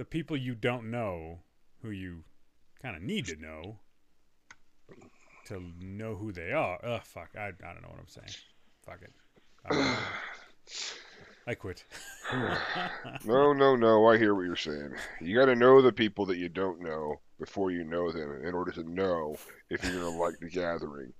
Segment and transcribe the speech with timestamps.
[0.00, 1.40] the people you don't know,
[1.82, 2.24] who you
[2.80, 3.76] kind of need to know
[5.44, 6.78] to know who they are.
[6.82, 7.28] Ugh, fuck.
[7.36, 8.30] I, I don't know what I'm saying.
[8.82, 9.12] Fuck it.
[9.70, 9.98] I.
[11.46, 11.84] I quit.
[13.26, 14.06] No, no, no.
[14.06, 14.94] I hear what you're saying.
[15.20, 18.54] You got to know the people that you don't know before you know them in
[18.54, 19.36] order to know
[19.68, 21.12] if you're gonna like the gathering.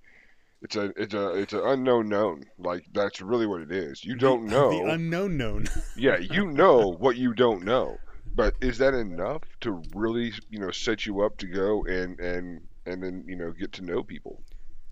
[0.63, 2.45] It's a, it's a, it's an unknown known.
[2.57, 4.03] Like that's really what it is.
[4.03, 4.71] You don't know.
[4.71, 5.67] the unknown known.
[5.95, 7.97] yeah, you know what you don't know.
[8.33, 12.61] But is that enough to really, you know, set you up to go and and
[12.85, 14.41] and then you know get to know people?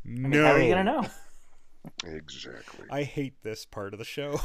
[0.06, 0.46] I mean, no.
[0.46, 1.06] How are you gonna know?
[2.06, 2.86] Exactly.
[2.92, 4.40] I hate this part of the show.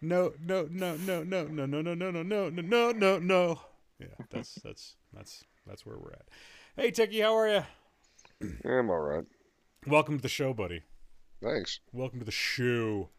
[0.00, 3.60] no, no, no, no, no, no, no, no, no, no, no, no, no, no, no.
[3.98, 6.26] Yeah, that's that's that's that's where we're at.
[6.76, 7.62] Hey, Techie, how are you?
[8.64, 9.24] I'm all right.
[9.86, 10.82] Welcome to the show, buddy.
[11.42, 11.80] Thanks.
[11.92, 13.10] Welcome to the show.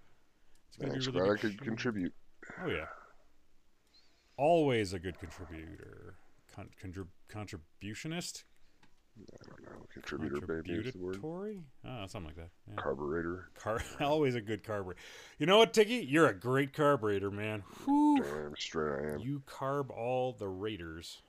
[0.70, 1.06] It's Thanks.
[1.06, 1.64] be a Glad really I could show.
[1.66, 2.14] contribute.
[2.64, 2.86] Oh yeah.
[4.38, 6.16] Always a good contributor.
[6.56, 8.44] Con- contrib- contributionist.
[9.18, 9.86] I don't know.
[9.94, 11.14] Contributor, baby, is the word.
[11.14, 11.62] Contributory?
[11.86, 12.50] Oh, something like that.
[12.70, 12.76] Yeah.
[12.76, 13.50] Carburetor.
[13.58, 15.00] Car- always a good carburetor.
[15.40, 16.06] You know what, Tiki?
[16.08, 17.64] You're a great carburetor, man.
[17.86, 18.22] Whew.
[18.22, 19.20] Damn straight I am.
[19.20, 21.22] You carb all the raiders.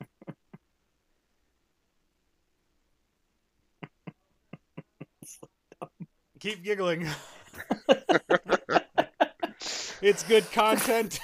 [6.40, 7.06] Keep giggling.
[10.02, 11.18] it's good content.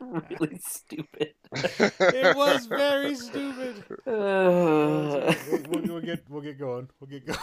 [0.00, 1.34] really stupid.
[1.52, 3.84] It was very stupid.
[4.06, 6.88] Uh, We'll, we'll, we'll get we'll get going.
[7.00, 7.38] We'll get going.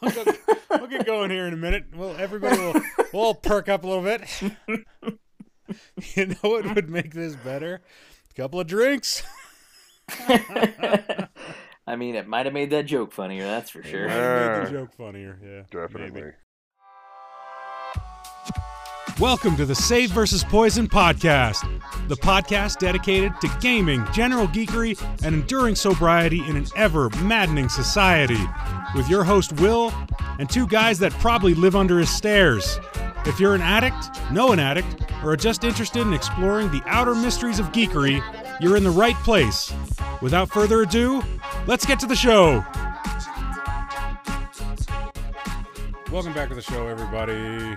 [0.00, 0.38] We'll get,
[0.70, 1.84] we'll get going here in a minute.
[1.94, 2.72] Well, everybody will
[3.12, 4.22] we'll all perk up a little bit.
[6.14, 7.82] You know what would make this better?
[8.30, 9.22] A couple of drinks.
[11.86, 13.44] I mean, it might have made that joke funnier.
[13.44, 14.06] That's for sure.
[14.08, 15.38] Might have made the joke funnier.
[15.44, 16.22] Yeah, Definitely.
[16.22, 16.32] maybe.
[19.20, 21.68] Welcome to the Save versus Poison podcast,
[22.06, 28.38] the podcast dedicated to gaming, general geekery, and enduring sobriety in an ever maddening society.
[28.94, 29.92] With your host, Will,
[30.38, 32.78] and two guys that probably live under his stairs.
[33.26, 37.16] If you're an addict, know an addict, or are just interested in exploring the outer
[37.16, 38.22] mysteries of geekery,
[38.60, 39.72] you're in the right place.
[40.22, 41.22] Without further ado,
[41.66, 42.64] let's get to the show.
[46.12, 47.76] Welcome back to the show, everybody.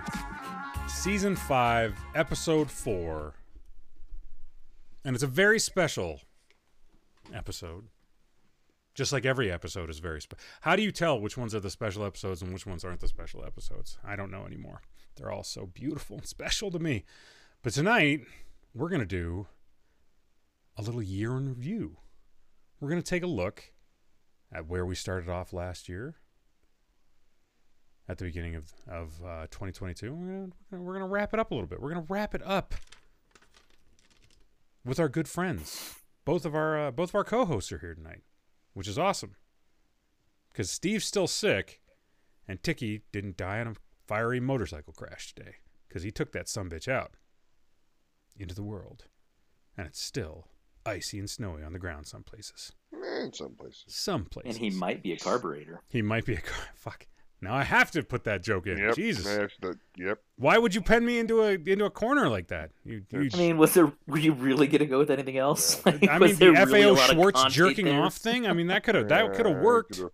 [1.01, 3.33] Season 5, Episode 4.
[5.03, 6.21] And it's a very special
[7.33, 7.85] episode.
[8.93, 10.45] Just like every episode is very special.
[10.61, 13.07] How do you tell which ones are the special episodes and which ones aren't the
[13.07, 13.97] special episodes?
[14.03, 14.83] I don't know anymore.
[15.15, 17.03] They're all so beautiful and special to me.
[17.63, 18.21] But tonight,
[18.75, 19.47] we're going to do
[20.77, 21.97] a little year in review.
[22.79, 23.73] We're going to take a look
[24.53, 26.20] at where we started off last year
[28.07, 30.13] at the beginning of of uh, 2022.
[30.13, 31.81] We're gonna, we're gonna wrap it up a little bit.
[31.81, 32.73] We're gonna wrap it up
[34.85, 35.95] with our good friends.
[36.25, 38.21] Both of our uh, both of our co-hosts are here tonight,
[38.73, 39.35] which is awesome.
[40.51, 41.81] Because Steve's still sick,
[42.47, 43.73] and Tiki didn't die in a
[44.07, 45.55] fiery motorcycle crash today.
[45.87, 47.11] Because he took that some bitch out
[48.37, 49.05] into the world,
[49.77, 50.47] and it's still
[50.85, 52.71] icy and snowy on the ground some places.
[52.91, 53.83] In some places.
[53.87, 54.55] Some places.
[54.55, 55.81] And he might be a carburetor.
[55.89, 56.65] He might be a car.
[56.75, 57.07] Fuck.
[57.43, 58.77] Now I have to put that joke in.
[58.77, 58.95] Yep.
[58.95, 59.25] Jesus.
[59.61, 60.19] The, yep.
[60.37, 62.69] Why would you pen me into a into a corner like that?
[62.85, 63.91] You, you I mean, was there?
[64.07, 65.81] Were you really gonna go with anything else?
[65.85, 68.01] Like, I mean, the there really a FAO of Schwarz jerking there?
[68.01, 68.45] off thing.
[68.45, 69.95] I mean, that could have that could have worked.
[69.97, 70.11] could've-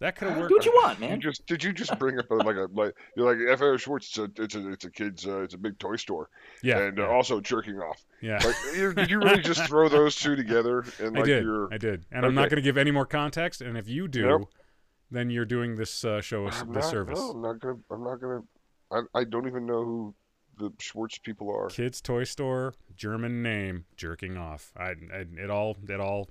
[0.00, 0.48] That could have worked.
[0.50, 1.20] Do what you want, You man.
[1.20, 4.06] just did you just bring up a, like a like you're like FAO Schwarz?
[4.06, 6.28] It's a it's a it's a kid's uh, it's a big toy store
[6.62, 8.02] Yeah, and uh, also jerking off.
[8.22, 8.38] yeah.
[8.44, 11.44] Like, you, did you really just throw those two together and I did.
[11.44, 11.68] your?
[11.72, 12.06] I did.
[12.10, 13.60] And I'm not going to give any more context.
[13.60, 14.50] And if you do, Nope.
[15.14, 17.18] Then you're doing this uh, show a I'm not, disservice.
[17.18, 17.76] no, I'm not gonna.
[17.88, 18.42] I'm not gonna.
[18.90, 20.14] I, I don't even know who
[20.58, 21.68] the Schwarz people are.
[21.68, 24.72] Kids Toy Store, German name, jerking off.
[24.76, 26.28] I, I it all it all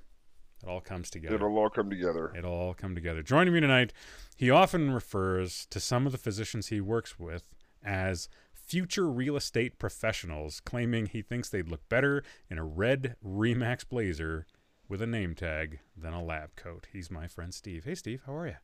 [0.62, 1.36] it all comes together.
[1.36, 2.34] It'll all come together.
[2.38, 3.24] It'll all come together.
[3.24, 3.94] Joining me tonight,
[4.36, 7.44] he often refers to some of the physicians he works with
[7.86, 13.88] as future real estate professionals, claiming he thinks they'd look better in a red Remax
[13.88, 14.46] blazer
[14.90, 16.88] with a name tag than a lab coat.
[16.92, 17.86] He's my friend Steve.
[17.86, 18.56] Hey, Steve, how are you?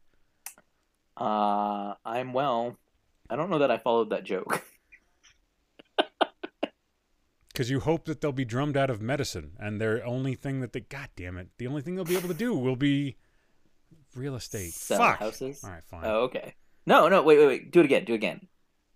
[1.19, 2.77] Uh, I'm well.
[3.29, 4.65] I don't know that I followed that joke.
[7.59, 10.71] Because you hope that they'll be drummed out of medicine, and their only thing that
[10.71, 13.17] they, God damn it, the only thing they'll be able to do will be
[14.15, 14.71] real estate.
[14.71, 15.19] Sell Fuck.
[15.19, 15.61] houses.
[15.61, 16.05] All right, fine.
[16.05, 16.53] Oh, okay.
[16.85, 17.71] No, no, wait, wait, wait.
[17.71, 18.05] Do it again.
[18.05, 18.47] Do it again.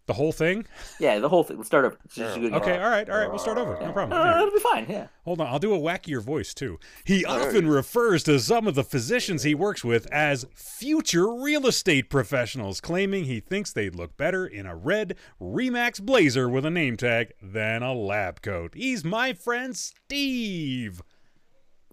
[0.06, 0.66] The whole thing?
[1.00, 1.56] Yeah, the whole thing.
[1.56, 1.98] Let's start over.
[2.04, 2.42] It's just Yeah.
[2.50, 3.30] good- Okay, all right, all right.
[3.30, 3.76] We'll start over.
[3.80, 4.20] No No, problem.
[4.20, 4.48] no, no, Here.
[4.48, 4.86] it'll be fine.
[4.90, 5.08] Yeah.
[5.24, 6.78] Hold on, I'll do a wackier voice too.
[7.06, 7.48] He All right.
[7.48, 12.82] often refers to some of the physicians he works with as future real estate professionals,
[12.82, 17.32] claiming he thinks they'd look better in a red Remax blazer with a name tag
[17.42, 18.74] than a lab coat.
[18.76, 21.02] He's my friend Steve.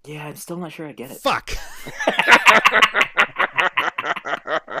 [0.03, 1.21] Yeah, I'm still not sure I get it.
[1.21, 1.51] Fuck.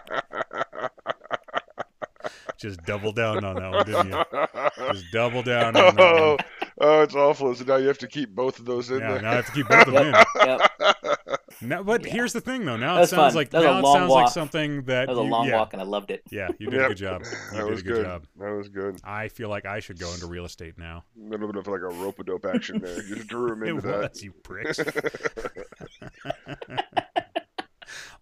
[2.61, 4.91] Just double down on that one, didn't you?
[4.93, 6.37] Just double down on that oh, one.
[6.81, 7.55] oh, it's awful.
[7.55, 9.21] So now you have to keep both of those in Yeah, there.
[9.23, 10.47] now I have to keep both of them in.
[10.47, 10.61] Yep.
[11.63, 12.13] Now, but Yeah.
[12.13, 12.75] here's the thing, though.
[12.77, 13.35] Now That it sounds fun.
[13.35, 15.57] like That now it long sounds like something that That was a you- long yeah,
[15.57, 16.23] walk, and I loved it.
[16.31, 16.85] Yeah, you did Yep.
[16.85, 17.21] a good job.
[17.25, 18.05] You that did was a good, good.
[18.05, 18.25] job.
[18.39, 18.99] That was good.
[19.03, 21.03] I feel like I should go into real estate now.
[21.23, 23.03] A little bit of like a rope a dope action there.
[23.03, 24.79] You just drew him It into was, you pricks.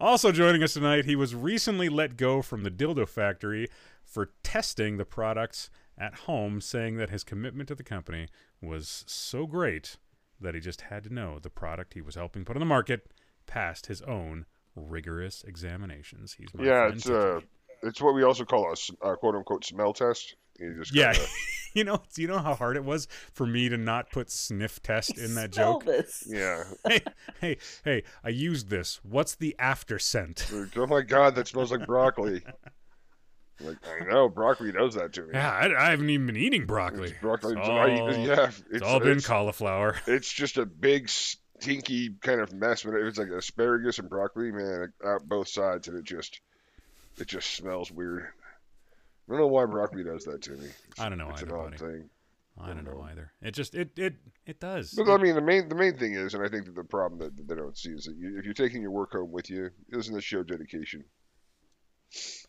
[0.02, 3.70] also joining us tonight, he was recently let go from the dildo factory
[4.10, 8.28] for testing the products at home, saying that his commitment to the company
[8.62, 9.98] was so great
[10.42, 13.12] that he just had to know the product he was helping put on the market
[13.46, 14.46] passed his own
[14.76, 16.34] rigorous examinations.
[16.34, 17.42] He's my yeah, it's uh,
[17.84, 20.36] it's what we also call a, uh, quote unquote smell test.
[20.58, 21.30] You just Yeah, kinda-
[21.74, 25.18] you know, you know how hard it was for me to not put sniff test
[25.18, 25.86] in that Smell joke.
[25.86, 26.24] This.
[26.30, 26.64] yeah.
[26.88, 27.02] hey,
[27.42, 28.04] hey, hey!
[28.24, 29.00] I used this.
[29.04, 30.50] What's the after scent?
[30.78, 32.42] Oh my god, that smells like broccoli.
[33.62, 35.30] Like I know broccoli does that to me.
[35.34, 37.10] Yeah, I, I haven't even been eating broccoli.
[37.10, 37.58] It's broccoli.
[37.58, 39.96] It's I eat- yeah, It's, it's, all been it's, cauliflower.
[40.08, 42.84] it's just a big stinky kind of mess.
[42.84, 46.40] But it's like asparagus and broccoli, man, out both sides, and it just
[47.18, 48.28] it just smells weird.
[49.28, 50.70] I don't know why broccoli does that to me.
[50.90, 51.94] It's, I don't know it's either, an odd buddy.
[51.94, 52.10] thing.
[52.62, 53.32] I don't know either.
[53.42, 54.16] It just it it
[54.46, 54.94] it does.
[54.94, 57.20] But I mean, the main the main thing is, and I think that the problem
[57.20, 59.50] that, that they don't see is that you, if you're taking your work home with
[59.50, 61.06] you, isn't this show dedication?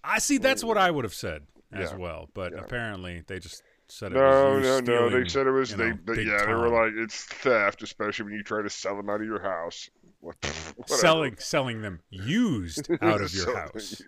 [0.04, 0.38] I see.
[0.38, 1.42] That's what I would have said
[1.72, 1.96] as Yeah.
[1.96, 2.28] well.
[2.34, 2.60] But Yeah.
[2.60, 5.10] apparently, they just said it No, was you no, no.
[5.10, 5.90] They said it was you they.
[5.90, 8.96] know, they big yeah, they were like it's theft, especially when you try to sell
[8.96, 9.90] them out of your house.
[10.20, 10.36] What,
[10.86, 14.02] selling selling them used out of your house.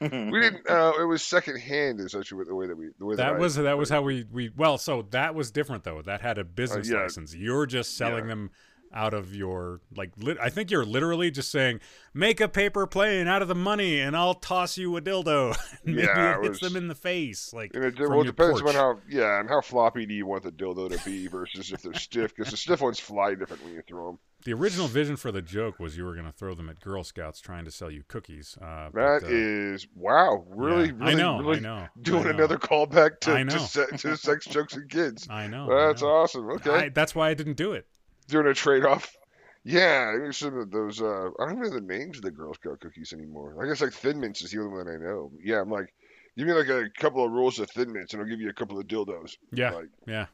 [0.00, 0.66] We didn't.
[0.68, 2.88] Uh, it was secondhand, is actually the way that we.
[2.98, 4.76] The way that, That I- was that was how we we well.
[4.78, 6.02] So that was different though.
[6.02, 7.02] That had a business Uh, yeah.
[7.02, 7.34] license.
[7.34, 8.30] You're just selling Yeah.
[8.30, 8.50] them
[8.94, 10.12] out of your like.
[10.16, 11.80] Lit, I think you're literally just saying,
[12.14, 16.02] "Make a paper plane out of the money, and I'll toss you a dildo." Maybe
[16.02, 17.52] Yeah, it it hits was- them in the face.
[17.52, 18.74] Like And it, well, it depends porch.
[18.74, 21.82] on how, yeah, and how floppy do you want the dildo to be versus if
[21.82, 24.18] they're stiff, because the stiff ones fly different when you throw them.
[24.44, 27.02] the original vision for the joke was you were going to throw them at Girl
[27.02, 28.56] Scouts trying to sell you cookies.
[28.60, 30.92] Uh, That but, uh, is wow, really, yeah.
[30.98, 32.30] really, I know, really I know, doing I know.
[32.30, 35.26] another callback to to, to sex jokes and kids.
[35.30, 35.70] I know.
[35.72, 36.08] I That's know.
[36.08, 36.48] awesome.
[36.50, 37.86] Okay, I, that's why I didn't do it.
[38.28, 39.16] Doing a trade off.
[39.64, 41.00] Yeah, I think some of those.
[41.00, 43.56] Uh, I don't know the names of the Girl Scout cookies anymore.
[43.62, 45.30] I guess like Thin Mints is the only one I know.
[45.42, 45.94] Yeah, I'm like,
[46.36, 48.54] give me like a couple of rolls of Thin Mints, and I'll give you a
[48.54, 49.36] couple of dildos.
[49.52, 50.26] Yeah, Like, yeah.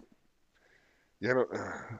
[1.20, 1.46] yeah, no,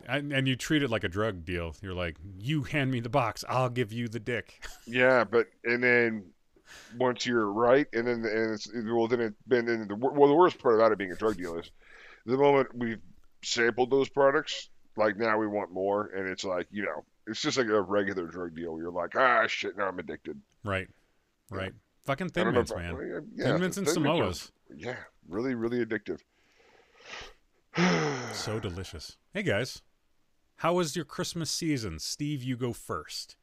[0.09, 1.77] And, and you treat it like a drug deal.
[1.83, 4.61] You're like, you hand me the box, I'll give you the dick.
[4.89, 6.33] yeah, but and then
[6.99, 10.35] once you're right, and then and it's well, then it's been in the well, the
[10.35, 11.71] worst part about it being a drug deal is
[12.27, 12.99] the moment we've
[13.45, 14.69] sampled those products,
[15.01, 18.27] like now we want more, and it's like you know, it's just like a regular
[18.27, 18.79] drug deal.
[18.79, 20.41] You're like, ah, shit, now I'm addicted.
[20.65, 20.87] Right,
[21.51, 21.73] right.
[22.05, 22.95] Fucking I thin mints, man.
[22.95, 24.51] well, yeah, thin mints and Thin Mints are- Samoas.
[24.77, 24.97] Yeah,
[25.29, 26.21] really, really addictive.
[28.33, 29.17] So delicious.
[29.35, 29.83] Hey guys,
[30.57, 31.99] how was your Christmas season?
[31.99, 33.37] Steve, you go first.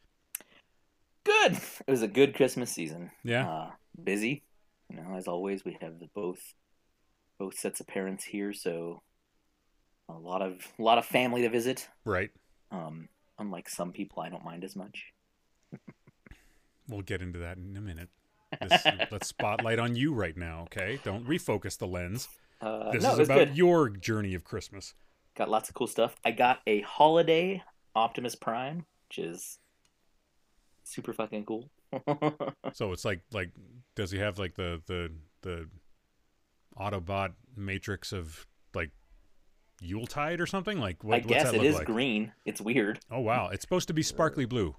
[1.24, 1.54] Good.
[1.86, 3.12] It was a good Christmas season.
[3.24, 3.48] Yeah.
[3.50, 3.72] Uh,
[4.02, 4.44] busy,
[4.90, 5.66] you know, as always.
[5.66, 6.40] We have the both
[7.38, 9.02] both sets of parents here, so
[10.10, 11.88] a lot of a lot of family to visit.
[12.06, 12.32] Right.
[12.72, 13.10] Um,
[13.40, 15.14] unlike some people, I don't mind as much.
[16.90, 18.10] We'll get into that in a minute.
[18.62, 21.00] This, let's spotlight on you right now, okay?
[21.04, 22.30] Don't refocus the lens.
[22.62, 23.58] Uh, This no, is about good.
[23.58, 24.94] your journey of Christmas.
[25.36, 26.16] Got lots of cool stuff.
[26.24, 27.62] I got a holiday
[27.94, 29.60] Optimus Prime, which is
[30.84, 31.70] super fucking cool.
[32.74, 33.52] So it's like like
[33.96, 35.12] does he have like the the
[35.42, 35.68] the
[36.78, 38.92] Autobot matrix of like
[39.82, 40.80] Yuletide or something?
[40.80, 41.86] Like what, I what's guess that it look is like?
[41.88, 42.32] green.
[42.46, 43.00] It's weird.
[43.12, 44.76] Oh wow, it's supposed to be sparkly blue.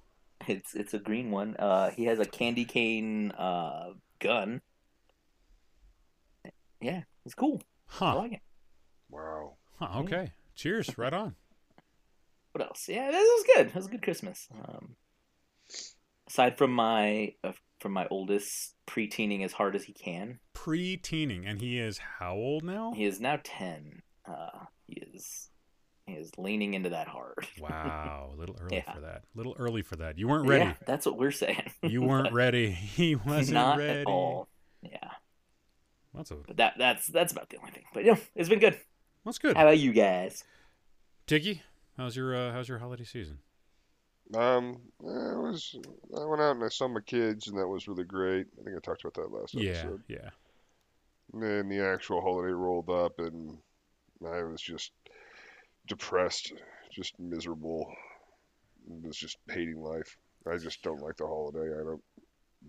[0.47, 1.57] It's it's a green one.
[1.57, 3.91] Uh, he has a candy cane uh,
[4.21, 4.61] gun.
[6.81, 7.61] Yeah, it's cool.
[8.01, 8.41] I like it.
[9.11, 9.55] Wow.
[9.79, 10.33] huh okay.
[10.55, 10.97] Cheers.
[10.99, 11.35] Right on.
[12.53, 12.87] What else?
[12.89, 13.67] Yeah, this was good.
[13.69, 14.49] It was a good Christmas.
[14.65, 14.97] Um,
[16.27, 21.61] aside from my uh, from my oldest pre-teening as hard as he can, Pre-teening, and
[21.61, 22.95] he is how old now?
[22.97, 24.03] he is now ten.
[24.27, 25.49] Uh, he is
[26.07, 27.47] he is leaning into that hard.
[27.61, 28.93] Wow, a little early Yeah.
[28.95, 29.25] for that.
[29.35, 30.19] A little early for that.
[30.19, 30.65] You weren't ready.
[30.65, 31.71] Yeah, that's what we're saying.
[31.83, 32.71] You weren't ready.
[32.99, 34.01] He wasn't Not ready.
[34.01, 34.49] at all.
[34.83, 35.11] Yeah.
[36.15, 37.85] That's a But that that's that's about the only thing.
[37.95, 38.77] But yeah, it's been good.
[39.25, 39.57] that's good.
[39.57, 40.43] How about you guys?
[41.27, 41.63] Tiki,
[41.97, 43.39] how's your uh, how's your holiday season?
[44.35, 45.75] Um, eh, it was.
[46.19, 48.47] I went out and I saw my kids, and that was really great.
[48.61, 50.03] I think I talked about that last Yeah, episode.
[50.09, 50.31] yeah,
[51.33, 53.59] And then the actual holiday rolled up, and
[54.27, 54.93] I was just
[55.87, 56.53] depressed,
[56.93, 57.93] just miserable.
[58.87, 60.17] Was just hating life.
[60.51, 61.75] I just don't like the holiday.
[61.79, 62.03] I don't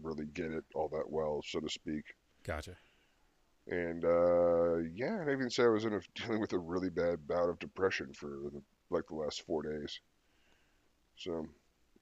[0.01, 2.03] really get it all that well, so to speak.
[2.43, 2.75] gotcha.
[3.67, 7.27] And uh, yeah, I'd even say I was in a, dealing with a really bad
[7.27, 9.99] bout of depression for the, like the last four days.
[11.17, 11.47] So,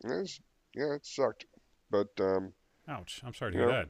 [0.04, 0.39] it's,
[0.75, 1.46] yeah, it sucked.
[1.92, 2.54] But um,
[2.88, 3.22] Ouch!
[3.25, 3.74] I'm sorry to hear Yeah.
[3.74, 3.89] that.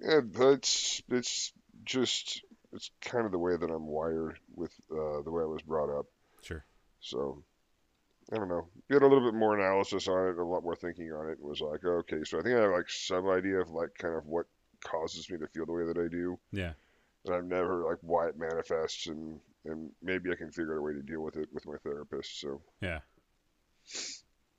[0.00, 1.52] yeah, but it's it's
[1.84, 2.42] just
[2.74, 5.96] it's kind of the way that I'm wired with uh, the way I was brought
[5.96, 6.06] up.
[6.42, 6.64] Sure.
[7.00, 7.42] So
[8.32, 8.66] I don't know.
[8.90, 11.60] Did a little bit more analysis on it, a lot more thinking on it, was
[11.60, 14.46] like, okay, so I think I have like some idea of like kind of what
[14.82, 16.38] causes me to feel the way that I do.
[16.52, 16.72] Yeah.
[17.26, 20.82] and I've never like why it manifests and and maybe I can figure out a
[20.82, 22.38] way to deal with it with my therapist.
[22.40, 23.00] So Yeah.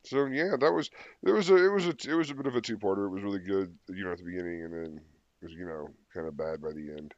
[0.03, 0.89] so yeah, that was
[1.24, 3.05] it was a it was a it was a bit of a two parter.
[3.07, 5.01] It was really good, you know, at the beginning, and then
[5.41, 7.13] it was you know kind of bad by the end.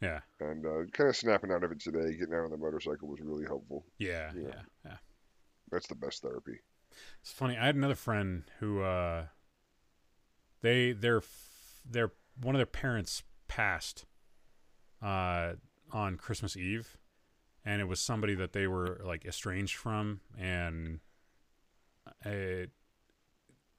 [0.00, 0.20] Yeah.
[0.40, 3.20] And uh, kind of snapping out of it today, getting out on the motorcycle was
[3.20, 3.84] really helpful.
[3.98, 4.30] Yeah.
[4.34, 4.42] Yeah.
[4.42, 4.62] Yeah.
[4.84, 4.96] Yeah.
[5.70, 6.60] That's the best therapy.
[7.20, 7.56] It's funny.
[7.56, 9.26] I had another friend who uh
[10.62, 11.22] they their
[11.88, 14.06] their one of their parents passed
[15.02, 15.52] uh
[15.92, 16.96] on Christmas Eve
[17.64, 21.00] and it was somebody that they were like estranged from and
[22.24, 22.70] it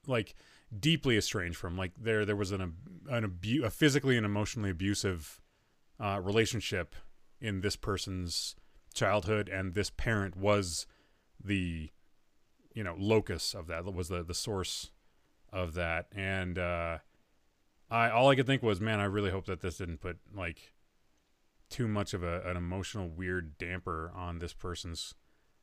[0.08, 0.36] like
[0.80, 2.74] deeply estranged from like there there was an
[3.10, 5.42] an abu- a physically and emotionally abusive
[6.00, 6.96] uh relationship
[7.42, 8.56] in this person's
[8.94, 10.86] childhood and this parent was
[11.44, 11.90] the
[12.74, 14.92] you know locus of that was the the source
[15.52, 16.08] of that.
[16.16, 17.00] And uh
[17.90, 20.74] i all i could think was man i really hope that this didn't put like
[21.70, 25.14] too much of a, an emotional weird damper on this person's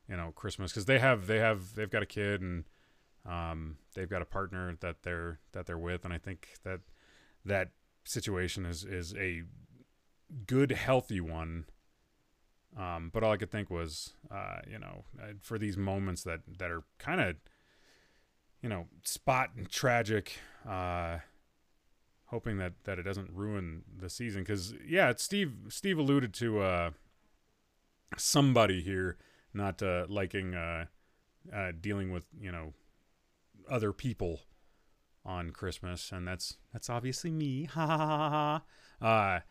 [0.09, 0.71] you know christmas.
[0.71, 2.65] Because they have they have they've got a kid and
[3.25, 6.05] um they've got a partner that they're that they're with.
[6.05, 6.81] And i think that
[7.45, 7.71] that
[8.03, 9.43] situation is is a
[10.45, 11.65] good healthy one
[12.77, 16.41] um, but all I could think was, uh, you know, uh, for these moments that
[16.59, 17.35] that are kind of,
[18.61, 21.19] you know, spot and tragic, uh,
[22.25, 24.43] hoping that that it doesn't ruin the season.
[24.43, 26.91] Because yeah, Steve Steve alluded to uh,
[28.15, 29.17] somebody here
[29.55, 30.85] not uh, liking uh,
[31.51, 32.73] uh, dealing with you know
[33.67, 34.41] other people
[35.25, 37.67] on Christmas, and that's that's obviously me.
[37.73, 38.61] Ha ha ha
[39.01, 39.41] ha.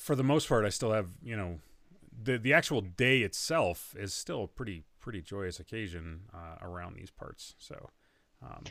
[0.00, 1.60] For the most part, I still have you know
[2.22, 7.10] the the actual day itself is still a pretty pretty joyous occasion uh, around these
[7.10, 7.54] parts.
[7.58, 7.90] So.
[8.42, 8.64] Um,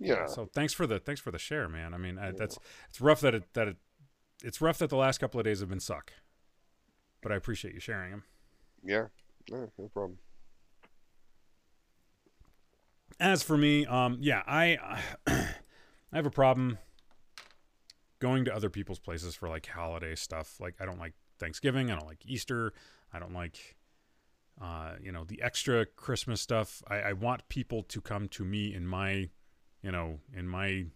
[0.00, 0.26] Yeah.
[0.26, 1.94] So thanks for the thanks for the share, man.
[1.94, 3.76] I mean, I, that's it's rough that it that it
[4.42, 6.12] it's rough that the last couple of days have been suck,
[7.22, 8.24] but I appreciate you sharing them.
[8.82, 9.06] Yeah.
[9.50, 10.18] No, no problem.
[13.20, 15.46] As for me, um, yeah, I I
[16.12, 16.78] have a problem
[18.20, 20.60] going to other people's places for like holiday stuff.
[20.60, 21.90] Like I don't like Thanksgiving.
[21.90, 22.72] I don't like Easter.
[23.12, 23.76] I don't like
[24.60, 26.82] uh, you know the extra Christmas stuff.
[26.88, 29.28] I, I want people to come to me in my
[29.82, 30.86] you know in my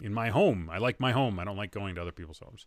[0.00, 0.68] in my home.
[0.72, 1.38] I like my home.
[1.38, 2.66] I don't like going to other people's homes.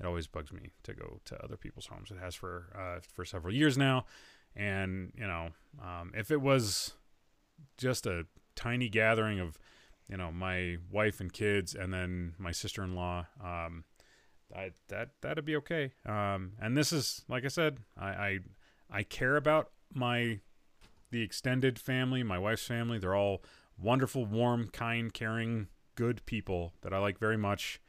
[0.00, 2.10] It always bugs me to go to other people's homes.
[2.10, 4.04] It has for uh, for several years now,
[4.54, 5.50] and you know
[5.82, 6.94] um, if it was
[7.76, 9.58] just a tiny gathering of
[10.08, 13.84] you know my wife and kids and then my sister-in-law um
[14.54, 15.92] I, that that'd be okay.
[16.06, 18.38] Um and this is like i said I, I
[18.90, 20.40] i care about my
[21.10, 22.98] the extended family my wife's family.
[22.98, 23.42] They're all
[23.78, 27.80] wonderful warm kind caring good people that i like very much.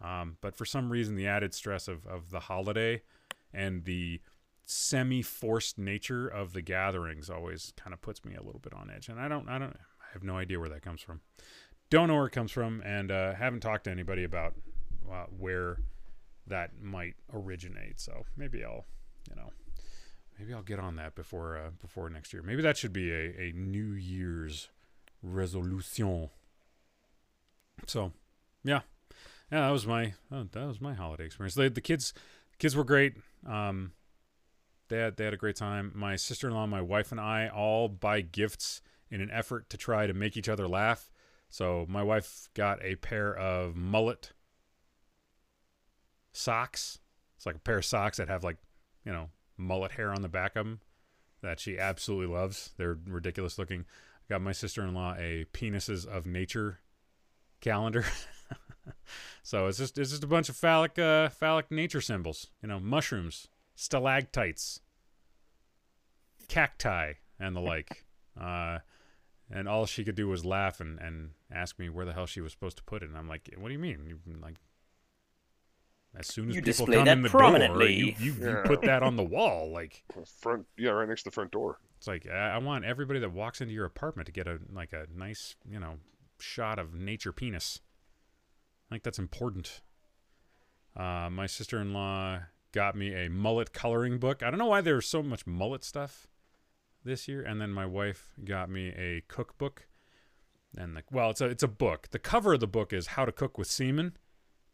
[0.00, 3.02] Um but for some reason the added stress of of the holiday
[3.52, 4.20] and the
[4.64, 9.08] semi-forced nature of the gatherings always kind of puts me a little bit on edge.
[9.08, 11.20] And i don't i don't i have no idea where that comes from
[11.90, 14.54] don't know where it comes from and uh, haven't talked to anybody about
[15.10, 15.78] uh, where
[16.46, 18.84] that might originate so maybe i'll
[19.28, 19.50] you know
[20.38, 22.42] maybe i'll get on that before uh, before next year.
[22.42, 24.68] Maybe that should be a, a new year's
[25.22, 26.30] resolution.
[27.86, 28.12] So
[28.64, 28.80] yeah.
[29.50, 31.54] Yeah that was my oh, that was my holiday experience.
[31.54, 32.12] The, the kids
[32.58, 33.14] kids were great.
[33.46, 33.92] Um
[34.88, 35.90] they had, they had a great time.
[35.96, 39.76] My sister in law, my wife, and I all buy gifts in an effort to
[39.76, 41.10] try to make each other laugh.
[41.48, 44.32] So my wife got a pair of mullet
[46.32, 46.98] socks.
[47.36, 48.58] It's like a pair of socks that have like,
[49.04, 50.80] you know, mullet hair on the back of them
[51.42, 52.70] that she absolutely loves.
[52.76, 53.80] They're ridiculous looking.
[53.80, 56.80] I got my sister in law a penises of nature
[57.60, 58.04] calendar.
[59.42, 62.48] so it's just it's just a bunch of phallic uh, phallic nature symbols.
[62.62, 64.80] You know, mushrooms, stalactites,
[66.48, 68.04] cacti, and the like.
[68.38, 68.78] Uh,
[69.50, 72.40] and all she could do was laugh and, and ask me where the hell she
[72.40, 73.08] was supposed to put it.
[73.08, 74.04] And I'm like, "What do you mean?
[74.06, 74.56] You like
[76.18, 78.62] as soon as You people come in the door, prominently." you, you, you Yeah.
[78.64, 79.70] put that on the wall.
[79.70, 80.04] Like
[80.40, 81.78] Front, yeah, right next to the front door.
[81.98, 84.92] it's like I, I want everybody that walks into your apartment to get a like
[84.92, 85.98] a nice you know
[86.40, 87.80] shot of nature penis.
[88.90, 89.80] I think that's important.
[90.96, 92.38] Uh, my sister-in-law
[92.72, 94.42] got me a mullet coloring book.
[94.42, 96.26] I don't know why there's so much mullet stuff
[97.06, 97.42] this year.
[97.42, 99.86] And then my wife got me a cookbook.
[100.76, 102.08] And like, well, it's a it's a book.
[102.10, 104.16] The cover of the book is How to Cook with Semen.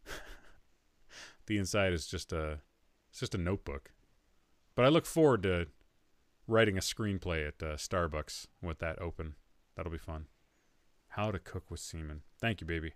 [1.46, 2.58] the inside is just a
[3.10, 3.92] it's just a notebook.
[4.74, 5.66] But I look forward to
[6.48, 9.34] writing a screenplay at uh, Starbucks with that open.
[9.76, 10.26] That'll be fun.
[11.10, 12.22] How to cook with semen.
[12.40, 12.94] Thank you, baby.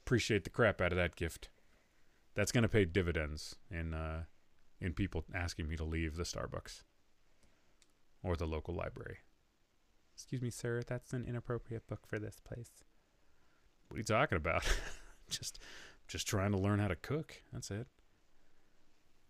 [0.00, 1.48] Appreciate the crap out of that gift.
[2.34, 4.24] That's gonna pay dividends in uh,
[4.80, 6.82] in people asking me to leave the Starbucks
[8.22, 9.18] or the local library.
[10.14, 10.82] Excuse me, sir.
[10.86, 12.70] That's an inappropriate book for this place.
[13.88, 14.64] What are you talking about?
[15.28, 15.58] just
[16.08, 17.42] just trying to learn how to cook.
[17.52, 17.86] That's it.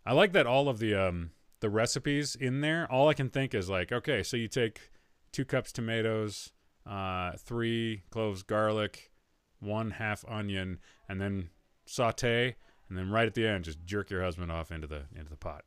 [0.04, 1.30] I like that all of the um
[1.60, 2.90] the recipes in there.
[2.90, 4.90] All I can think is like, okay, so you take
[5.30, 6.52] two cups tomatoes,
[6.86, 9.12] uh, three cloves garlic,
[9.60, 11.50] one half onion, and then
[11.86, 12.56] saute,
[12.88, 15.36] and then right at the end, just jerk your husband off into the into the
[15.36, 15.64] pot.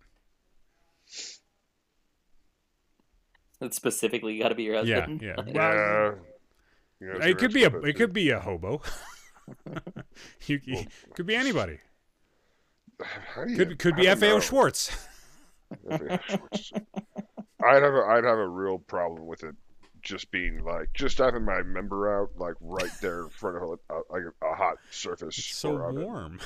[3.62, 5.22] It's specifically got to be your husband.
[5.22, 5.36] yeah.
[5.38, 6.12] Like, Yeah.
[7.02, 8.82] You know, It could be a so it could be a hobo.
[10.48, 11.80] you, you- could be anybody.
[13.02, 14.40] How do you- Could could be FAO.
[14.40, 14.90] Schwarz.
[15.90, 16.72] FAO Schwarz.
[17.64, 19.56] I'd have a I'd have a real problem with it
[20.02, 23.94] just being like just having my member out like right there in front of a,
[23.94, 25.38] a, like a hot surface.
[25.38, 26.04] It's so or oven.
[26.04, 26.40] warm.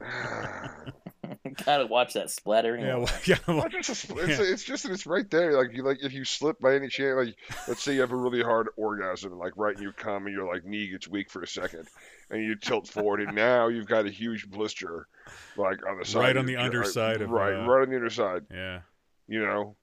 [1.64, 2.84] Gotta watch that splattering.
[2.84, 3.36] Yeah, well, yeah.
[3.46, 5.52] well, Well, it's, just, it's, it's just that it's right there.
[5.56, 7.34] Like you like if you slip by any chance, like
[7.68, 10.52] let's say you have a really hard orgasm, like right in you come and your
[10.52, 11.88] like knee gets weak for a second,
[12.30, 15.06] and you tilt forward, and now you've got a huge blister,
[15.56, 17.96] like on the side, Right on the your- underside of, right, uh, right on the
[17.96, 18.46] underside.
[18.50, 18.80] yeah.
[19.28, 19.76] You know,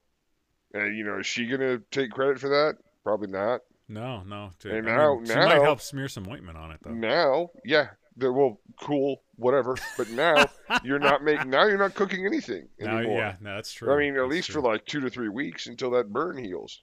[0.73, 2.75] and you know, is she gonna take credit for that?
[3.03, 3.61] Probably not.
[3.87, 4.51] No, no.
[4.59, 6.91] to- And I now- mean, she might help smear some ointment on it though.
[6.91, 9.75] Now, yeah, the, well, cool, whatever.
[9.97, 10.45] But now
[10.83, 11.49] you're not making.
[11.49, 13.17] Now you're not cooking anything Now, anymore.
[13.19, 13.93] yeah, no, that's true.
[13.93, 14.61] I mean, at That's least true.
[14.61, 16.81] for like two to three weeks until that burn heals.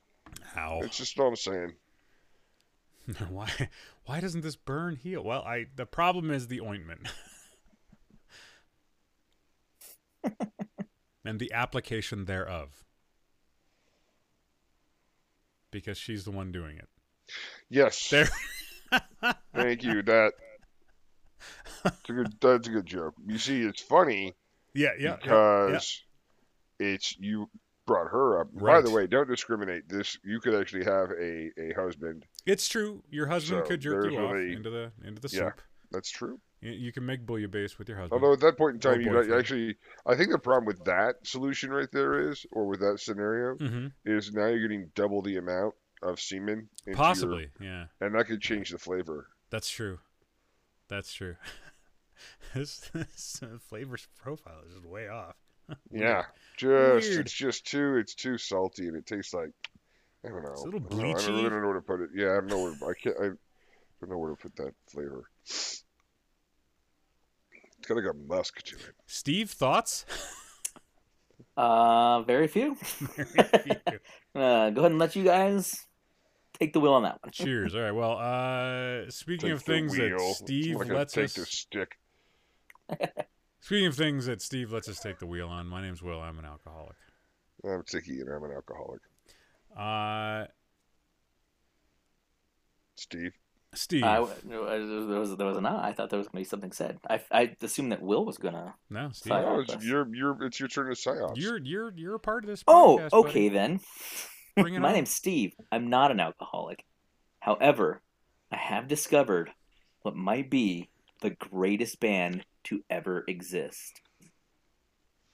[0.57, 0.81] Ow.
[0.83, 1.75] It's just what I'm saying.
[3.29, 3.51] why
[4.07, 5.23] why doesn't this burn heal?
[5.23, 7.09] Well, I the problem is the ointment.
[11.25, 12.85] and the application thereof.
[15.71, 16.89] Because she's the one doing it.
[17.69, 18.09] Yes.
[18.09, 18.29] There
[19.55, 20.03] Thank you.
[20.03, 20.33] That.
[21.85, 22.35] It's a good.
[22.41, 23.15] That's a good joke.
[23.27, 24.35] You see, it's funny
[24.75, 25.11] Yeah, yeah.
[25.11, 26.03] yeah, because
[26.79, 27.49] it's you
[27.87, 28.49] brought her up.
[28.55, 29.89] By the way, don't discriminate.
[29.89, 32.25] This you could actually have a a husband.
[32.47, 33.03] It's true.
[33.11, 35.49] Your husband So, could jerk you off really- into the into the Yeah.
[35.51, 35.61] soup.
[35.91, 36.41] That's true.
[36.61, 38.23] You, can make bouillabaisse with your husband.
[38.23, 39.77] Although at that point in time, you actually,
[40.07, 43.89] I think the problem with that solution right there is, or with that scenario, hmm
[44.07, 46.71] is now you're getting double the amount of semen.
[46.87, 47.89] into your- Possibly, yeah.
[48.01, 49.29] and that could change the flavor.
[49.51, 49.99] That's true.
[50.89, 51.37] That's true.
[52.55, 55.37] this, this uh, flavor profile is just way off.
[55.91, 56.25] Yeah,
[56.59, 57.21] just Weird.
[57.27, 59.49] it's just too it's too salty and it tastes like
[60.23, 60.51] I don't know.
[60.53, 61.29] It's a little I don't I don't, bleachy.
[61.29, 62.11] really don't know where to put it.
[62.15, 63.17] Yeah, I don't know where I can't.
[63.19, 63.23] I
[64.01, 65.25] don't know where to put that flavor.
[65.45, 65.85] It's
[67.89, 68.95] got like a musk to it.
[69.07, 70.05] Steve, thoughts?
[71.57, 72.75] Uh, very few.
[73.17, 73.27] very
[73.63, 74.01] few.
[74.35, 75.87] Uh, go ahead and let you guys
[76.55, 77.31] take the wheel on that one.
[77.33, 77.75] Cheers.
[77.75, 77.93] All right.
[77.93, 80.35] Well, uh, speaking Take of the things that.
[80.37, 81.35] Steve Someone gotta lets take us.
[81.35, 81.99] this stick.
[83.61, 86.21] Speaking of things that Steve lets us take the wheel on, my name's Will.
[86.21, 86.97] I'm an alcoholic.
[87.65, 89.01] I'm Tiki and I'm an alcoholic.
[89.75, 90.47] Uh,
[92.97, 93.33] Steve.
[93.75, 94.05] Steve.
[94.05, 96.99] I, there was there was an I thought there was gonna be something said.
[97.11, 98.75] I I assumed that Will was gonna.
[98.91, 99.31] no, Steve.
[99.31, 99.43] Sorry.
[99.45, 101.37] No, Yeah, it's that's- your your it's your turn to psyops.
[101.37, 102.63] You're you're you're a part of this.
[102.69, 103.29] Oh, podcast, buddy.
[103.29, 103.81] okay then.
[104.57, 104.95] Bring it My on.
[104.95, 105.53] name's Steve.
[105.73, 106.85] I'm not an alcoholic.
[107.41, 108.03] However,
[108.53, 109.51] I have discovered
[110.03, 110.89] what might be
[111.21, 114.01] the greatest band to ever exist.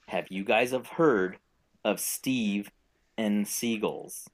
[0.07, 1.37] Have you guys have heard
[1.83, 2.71] of Steve
[3.17, 4.27] and Seagulls?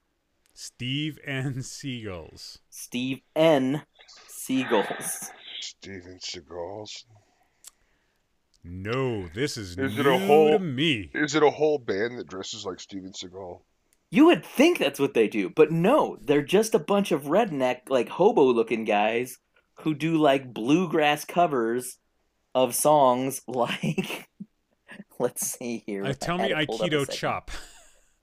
[0.54, 2.60] Steve and Seagulls.
[2.70, 3.84] Steve N.
[4.28, 5.32] Seagulls.
[5.60, 7.06] Steven Seagulls.
[8.64, 11.12] No, this is, Is new it a whole- to me.
[11.14, 13.62] Is it a whole band that dresses like Steven Seagal?
[14.10, 17.90] You would think that's what they do, but no, they're just a bunch of redneck,
[17.90, 19.38] like hobo looking guys
[19.82, 21.98] who do like bluegrass covers
[22.56, 24.30] of songs like
[25.20, 26.06] let's see here.
[26.06, 27.52] Uh, tell me it pulled up a Aikido chop.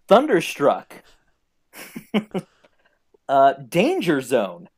[0.08, 1.02] Thunderstruck.
[3.28, 4.68] uh, Danger Zone.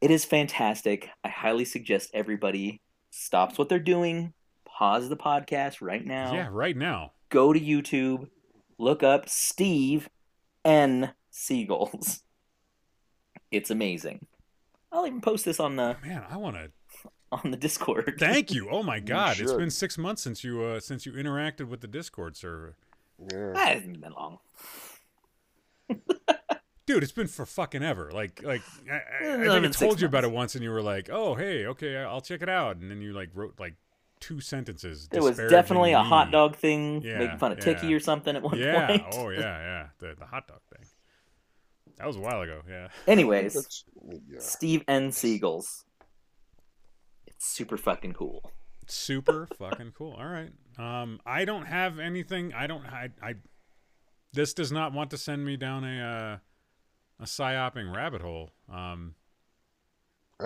[0.00, 1.08] It is fantastic.
[1.22, 4.32] I highly suggest everybody stops what they're doing,
[4.64, 7.12] pause the podcast right now, Yeah, right now.
[7.28, 8.28] go to YouTube,
[8.78, 10.08] look up Steve
[10.64, 11.12] N.
[11.30, 12.22] Seagulls.
[13.50, 14.26] It's amazing.
[14.90, 16.70] I'll even post this on the Man, I want to
[17.32, 18.14] on the Discord.
[18.18, 18.68] thank you.
[18.70, 21.86] Oh my god, it's been 6 months since you uh since you interacted with the
[21.86, 22.76] Discord server.
[23.30, 23.52] Yeah.
[23.56, 24.38] Ah, it hasn't been long.
[26.86, 28.10] Dude, it's been for fucking ever.
[28.10, 30.70] Like, like I, I, I think I told six you about it once, and you
[30.70, 33.74] were like, "Oh, hey, okay, I'll check it out," and then you like wrote like
[34.22, 35.08] two sentences.
[35.12, 37.74] It was disparaging definitely a hot dog thing, Yeah, making fun of yeah.
[37.74, 38.86] Tiki or something at one Yeah.
[38.86, 39.02] point.
[39.12, 39.86] Oh yeah, yeah.
[39.98, 40.86] The the hot dog thing.
[41.98, 42.62] That was a while ago.
[42.68, 42.88] Yeah.
[43.06, 44.38] Anyways, yeah.
[44.38, 45.12] Steve N.
[45.12, 45.84] Seagulls.
[47.26, 48.50] It's super fucking cool.
[48.86, 50.14] Super fucking cool.
[50.18, 50.52] All right.
[50.78, 52.52] Um, I don't have anything.
[52.54, 52.86] I don't.
[52.86, 53.10] I.
[53.22, 53.34] I
[54.32, 58.50] this does not want to send me down a uh, a psyoping rabbit hole.
[58.72, 59.14] Um,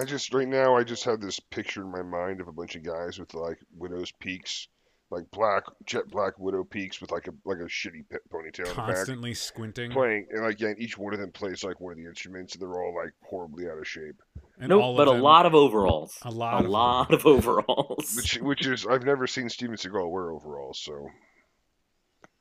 [0.01, 2.77] I just right now I just have this picture in my mind of a bunch
[2.77, 4.69] of guys with like widow's peaks,
[5.11, 8.65] like black jet black widow peaks with like a like a shitty pe- ponytail in
[8.65, 9.91] the back, constantly squinting.
[9.91, 12.55] playing and like yeah, and each one of them plays like one of the instruments,
[12.55, 14.21] and they're all like horribly out of shape.
[14.59, 16.19] And nope, all but of a lot of overalls.
[16.23, 16.55] A lot.
[16.55, 18.15] a of lot of overalls.
[18.17, 21.09] Which which is I've never seen Steven Seagal wear overalls, so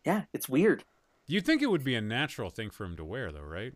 [0.06, 0.84] Yeah, it's weird.
[1.28, 3.74] You'd think it would be a natural thing for him to wear, though, right?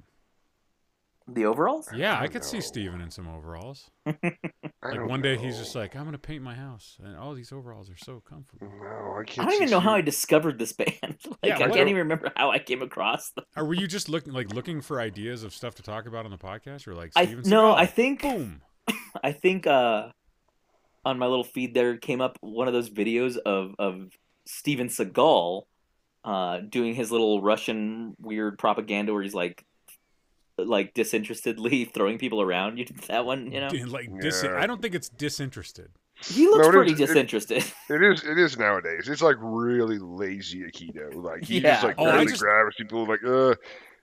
[1.34, 1.90] The overalls?
[1.94, 2.62] Yeah, I don't could see know.
[2.62, 3.90] Steven in some overalls.
[4.82, 7.90] Like one day he's just like, I'm gonna paint my house, and all these overalls
[7.90, 8.72] are so comfortable.
[8.82, 9.36] no, I I can't.
[9.48, 10.94] don't see even know how I discovered this band.
[11.04, 13.44] like Yeah, I what- can't even remember how I came across them.
[13.58, 16.32] Or were you just looking like looking for ideas of stuff to talk about on
[16.32, 17.76] the podcast, or like I no, Seagal?
[17.76, 18.62] I think boom.
[19.24, 20.10] I think uh
[21.06, 24.08] on my little feed there came up one of those videos of of
[24.46, 25.64] Steven Seagal
[26.24, 29.66] uh doing his little Russian weird propaganda where he's like
[30.68, 32.78] like disinterestedly throwing people around.
[32.78, 33.70] You did that one, you know?
[33.88, 34.58] Like dis- Yeah.
[34.58, 35.90] I don't think it's disinterested.
[36.26, 37.64] He looks No, pretty is- it- disinterested.
[37.90, 38.24] It is.
[38.24, 39.08] It is nowadays.
[39.08, 41.14] It's like really lazy aikido.
[41.16, 41.74] Like he Yeah.
[41.76, 43.06] just like Oh, barely just- grabs people.
[43.08, 43.56] Like uh,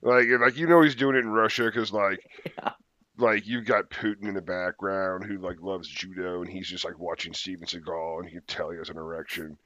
[0.03, 2.21] like like you know he's doing it in Russia because like.
[2.59, 2.71] Yeah.
[3.19, 6.99] Like you've got Putin in the background who like loves judo and he's just like
[6.99, 9.57] watching Steven Seagal and you can tell he has an erection.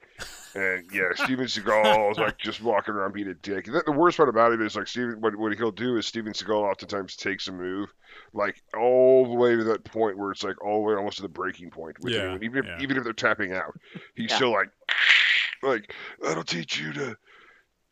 [0.54, 3.66] And yeah, Steven Seagal is like just walking around being a dick.
[3.68, 6.06] And the- the worst part about it is like Steven, what, what he'll do is
[6.06, 7.88] Steven Seagal oftentimes takes a move
[8.32, 11.22] like all the way to that point where it's like all the way almost to
[11.22, 12.38] the breaking point with Yeah, you.
[12.42, 12.78] Even if, yeah.
[12.80, 13.78] even if they're tapping out,
[14.16, 14.36] he's Yeah.
[14.36, 14.70] still like,
[15.62, 17.16] like that'll teach you to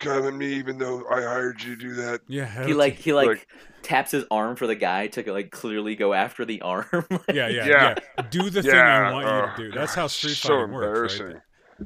[0.01, 2.21] come at me even though I hired you to do that.
[2.29, 3.47] Yeah, he like he like, like-
[3.83, 6.87] taps his arm for the guy to like clearly go after the arm.
[6.93, 7.95] Like, yeah, yeah, Yeah.
[8.17, 9.71] yeah, Do the thing I Yeah, want you oh, to uh, do.
[9.73, 11.37] That's how God, street so fighting works, right?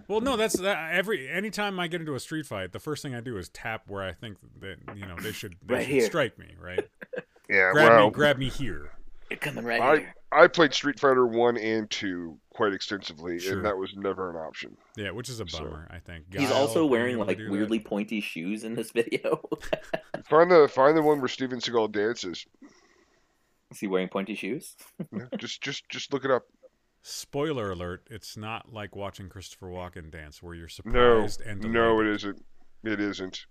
[0.08, 0.92] Well, no, that's that.
[0.94, 3.82] Every anytime I get into a street fight, the first thing I do is tap
[3.88, 6.88] where I think that you know they should they Right should strike me, right?
[7.50, 8.92] Yeah, Grab well, me, grab me here.
[9.28, 10.14] You're coming right I- here.
[10.30, 13.56] I played Street Fighter one and two quite extensively, Sure.
[13.56, 14.74] and that was never an option.
[14.96, 15.86] Yeah, which is a So- bummer.
[15.90, 17.50] I think He's also wearing like do that.
[17.52, 19.42] weirdly pointy shoes in this video.
[20.30, 22.46] Find the find the one where Steven Seagal dances.
[23.70, 24.74] Is he wearing pointy shoes?
[25.12, 26.44] Yeah, just just just look it up.
[27.02, 32.00] Spoiler alert: It's not like watching Christopher Walken dance, where you're No, surprised and no,
[32.00, 32.44] delighted, it isn't.
[32.84, 33.46] It isn't.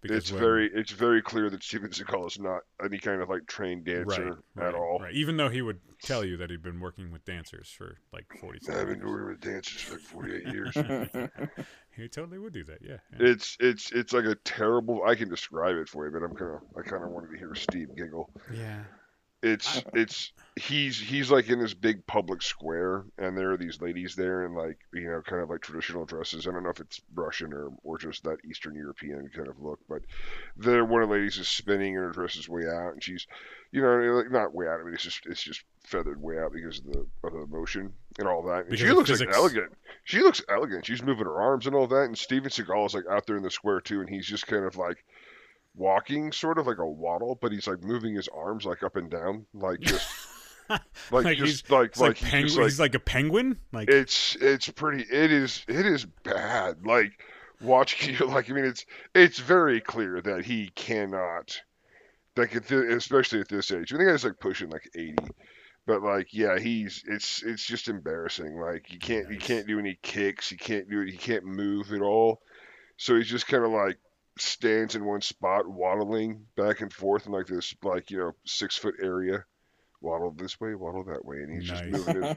[0.00, 3.28] because It's when- very it's very clear that Steven Seagal is not any kind of
[3.28, 4.98] like trained dancer right, right, at all.
[5.00, 5.14] Right.
[5.14, 8.58] Even though he would tell you that he'd been working with dancers for like forty.
[8.68, 9.10] I've 47 been years.
[9.10, 10.02] working with dancers for like
[10.42, 11.66] 48 years.
[11.96, 12.78] He totally would do that.
[12.82, 12.96] Yeah.
[13.12, 13.28] yeah.
[13.28, 15.02] it's it's it's like a terrible.
[15.06, 17.38] I can describe it for you, but I'm kind of I kind of wanted to
[17.38, 18.30] hear Steve giggle.
[18.52, 18.82] yeah.
[19.44, 24.14] It's it's he's he's like in this big public square, and there are these ladies
[24.14, 26.46] there in like you know kind of like traditional dresses.
[26.46, 29.80] I don't know if it's Russian or or just that Eastern European kind of look,
[29.86, 30.00] but
[30.56, 33.26] there one of the ladies is spinning and her dress is way out, and she's
[33.70, 34.80] you know like, not way out.
[34.80, 37.92] I mean it's just it's just feathered way out because of the of the motion
[38.18, 38.66] and all that.
[38.66, 39.72] And she looks like elegant.
[40.04, 40.86] She looks elegant.
[40.86, 43.42] She's moving her arms and all that, and Steven Seagal is like out there in
[43.42, 45.04] the square too, and he's just kind of like
[45.74, 49.10] walking sort of like a waddle, but he's like moving his arms like up and
[49.10, 50.08] down, like just
[50.68, 52.56] like, Like just like like, like, he's penguin.
[52.56, 53.58] like he's like a penguin.
[53.72, 56.86] Like it's it's pretty it is it is bad.
[56.86, 57.12] Like
[57.60, 61.60] watching you like I mean it's it's very clear that he cannot
[62.36, 63.92] like at the, especially at this age.
[63.92, 65.16] I think he's like pushing like eighty.
[65.86, 68.58] But like, yeah, he's it's it's just embarrassing.
[68.58, 69.46] Like you can't he Nice.
[69.46, 70.48] can't do any kicks.
[70.48, 71.10] He can't do it.
[71.10, 72.40] He can't move at all.
[72.96, 73.98] So he's just kind of like
[74.38, 78.76] stands in one spot, waddling back and forth in like this like you know six
[78.76, 79.44] foot area
[80.04, 82.36] waddle this way, waddle that way, and he's just moving his,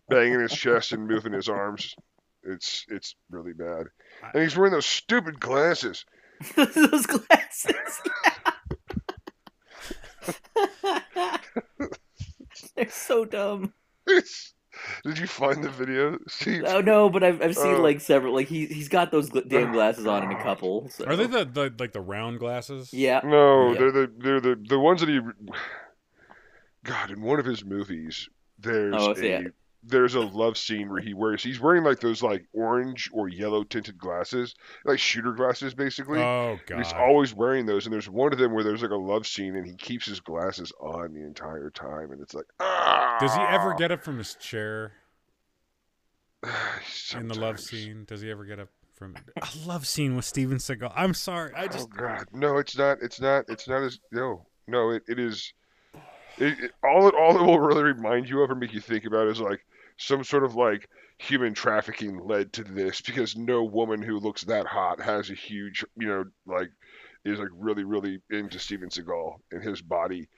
[0.08, 1.94] banging his chest and moving his arms.
[2.42, 3.86] It's it's really bad,
[4.32, 6.04] and he's wearing those stupid glasses.
[6.56, 8.00] Those glasses.
[12.76, 13.72] They're so dumb.
[15.04, 16.64] Did you find the video, Steve?
[16.66, 17.80] Oh no, but I've I've seen Oh.
[17.82, 18.34] like several.
[18.34, 20.88] Like he he's got those gl- damn glasses on in a couple.
[20.90, 21.04] So.
[21.06, 22.92] Are they the, the like the round glasses?
[22.92, 23.20] Yeah.
[23.24, 23.78] No, Yeah.
[23.78, 25.20] they're the they're the the ones that he.
[26.84, 29.54] God, in one of his movies, there's Oh, I a see it.
[29.86, 33.64] There's a love scene where he wears he's wearing like those like orange or yellow
[33.64, 36.20] tinted glasses, like shooter glasses, basically.
[36.20, 38.96] Oh And He's always wearing those, and there's one of them where there's like a
[38.96, 43.16] love scene, and he keeps his glasses on the entire time, and it's like, ah.
[43.20, 44.92] Does he ever get up from his chair
[47.14, 48.04] in the love scene?
[48.06, 50.92] Does he ever get up from a love scene with Steven Seagal?
[50.94, 51.52] I'm sorry.
[51.54, 52.98] I oh God, no, it's not.
[53.02, 53.44] It's not.
[53.48, 54.90] It's not as no, no.
[54.90, 55.52] It, it is.
[56.38, 59.04] It, it, all it all it will really remind you of or make you think
[59.04, 59.64] about is like
[59.96, 64.66] some sort of like human trafficking led to this because no woman who looks that
[64.66, 66.70] hot has a huge you know like
[67.24, 70.28] is like really really into Steven Seagal and his body.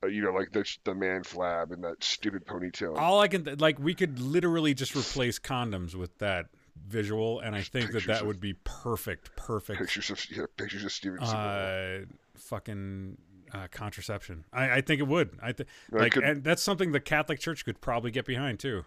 [0.00, 2.96] Uh, you know, like that's the man flab and that stupid ponytail.
[2.96, 6.46] all I can th- like we could literally just replace condoms with that
[6.86, 9.80] visual, and I think that that of- would be perfect, perfect.
[9.80, 12.02] pictures of yeah, pictures of Steven Seagal.
[12.02, 12.06] Uh,
[12.36, 13.18] fucking
[13.54, 14.44] uh, contraception.
[14.52, 15.38] I, I think it would.
[15.42, 18.58] I th- That like, could- and that's something the Catholic Church could probably get behind
[18.58, 18.84] too.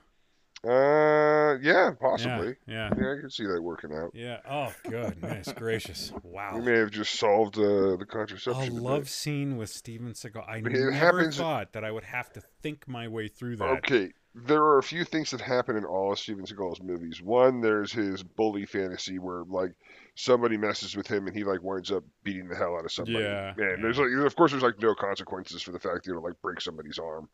[0.63, 2.55] Uh, yeah, possibly.
[2.67, 2.91] Yeah.
[2.95, 4.11] Yeah, I can see that working out.
[4.13, 4.37] Yeah.
[4.47, 6.13] Oh, goodness gracious!
[6.23, 6.51] Wow.
[6.55, 7.61] We may have just solved uh,
[7.97, 8.65] the A contraception.
[8.65, 8.81] debate.
[8.81, 10.47] love scene with Steven Seagal.
[10.47, 13.69] I never happens- thought that I would have to think my way through that.
[13.79, 17.21] Okay, there are a few things that happen in all of Steven Seagal's movies.
[17.23, 19.71] One, there's his bully fantasy where like
[20.15, 23.23] somebody messes with him and he like winds up beating the hell out of somebody.
[23.23, 23.75] Yeah, and yeah.
[23.81, 26.41] there's like, of course, there's like no consequences for the fact that you know, like
[26.41, 27.29] break somebody's arm,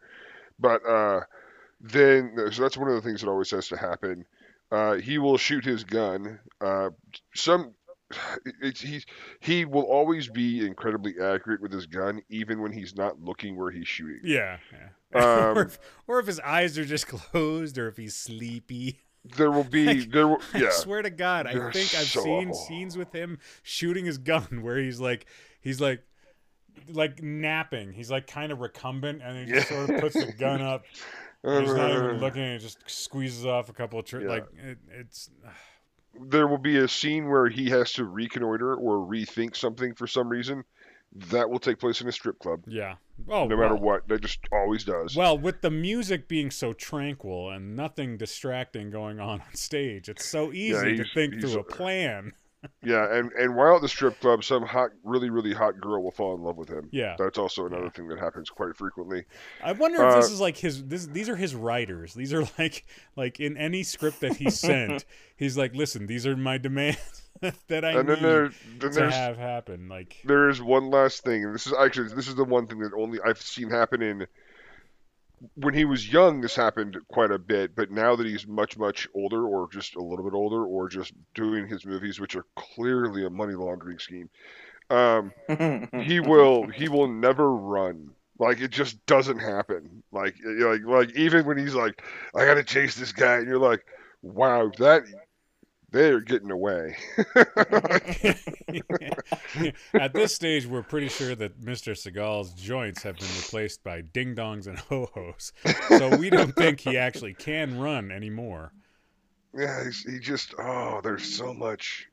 [0.59, 1.21] but uh,
[1.81, 4.25] then so that's one of the things that always has to happen.
[4.71, 6.39] Uh, he will shoot his gun.
[6.61, 6.89] Uh,
[7.35, 7.73] some.
[8.61, 9.05] It's, he's
[9.41, 13.69] he will always be incredibly accurate with his gun, even when he's not looking where
[13.69, 14.21] he's shooting.
[14.23, 14.57] Yeah.
[14.71, 15.19] yeah.
[15.19, 15.23] Um,
[15.57, 19.01] or, if, or if his eyes are just closed, or if he's sleepy.
[19.25, 20.69] There will be Like, there will I yeah.
[20.71, 22.53] swear to God, I They're think I've so seen awful.
[22.65, 25.25] scenes with him shooting his gun where he's like,
[25.61, 26.03] he's like,
[26.89, 27.91] like napping.
[27.91, 29.77] He's like kind of recumbent, and he just Yeah.
[29.85, 30.85] sort of puts the gun up.
[31.43, 32.41] he's not even looking.
[32.43, 34.27] And he just squeezes off a couple of tri- Yeah.
[34.29, 35.29] like it, it's.
[36.19, 40.29] There will be a scene where he has to reconnoiter or rethink something for some
[40.29, 40.63] reason.
[41.29, 42.95] That will take place in a strip club, Yeah.
[43.27, 43.83] Oh, no matter well.
[43.83, 44.07] what.
[44.07, 45.15] That just always does.
[45.15, 50.25] Well, with the music being so tranquil and nothing distracting going on on stage, it's
[50.25, 52.33] so easy to think through a plan.
[52.83, 56.11] Yeah, and and while at the strip club, some hot, really really hot girl will
[56.11, 56.89] fall in love with him.
[56.91, 57.15] Yeah.
[57.17, 59.25] That's also another thing that happens quite frequently.
[59.63, 60.83] I wonder if this Uh, is like his.
[60.83, 62.13] This, these are his writers.
[62.13, 65.05] These are like like in any script that he sent.
[65.35, 66.97] he's like, listen, these are my demands
[67.67, 69.87] that I and need then there then to have happen.
[69.89, 72.79] Like, there is one last thing, and this is actually this is the one thing
[72.79, 74.27] that only I've seen happen in.
[75.55, 79.07] When he was young, this happened quite a bit, but now that he's much much
[79.13, 83.25] older, or just a little bit older, or just doing his movies, which are clearly
[83.25, 84.29] a money laundering scheme,
[84.89, 85.31] um,
[86.01, 88.11] he will he will never run.
[88.39, 90.03] Like it just doesn't happen.
[90.11, 92.03] Like like like even when he's like,
[92.35, 93.85] I gotta chase this guy, and you're like,
[94.21, 95.03] wow, that
[95.97, 96.95] they're getting away.
[99.93, 101.93] at this stage, we're pretty sure that Mr.
[101.93, 105.53] Seagal's joints have been replaced by ding dongs and ho hos.
[105.97, 108.73] So we don't think he actually can run anymore.
[109.57, 112.07] Yeah, he's, he just oh, there's so much.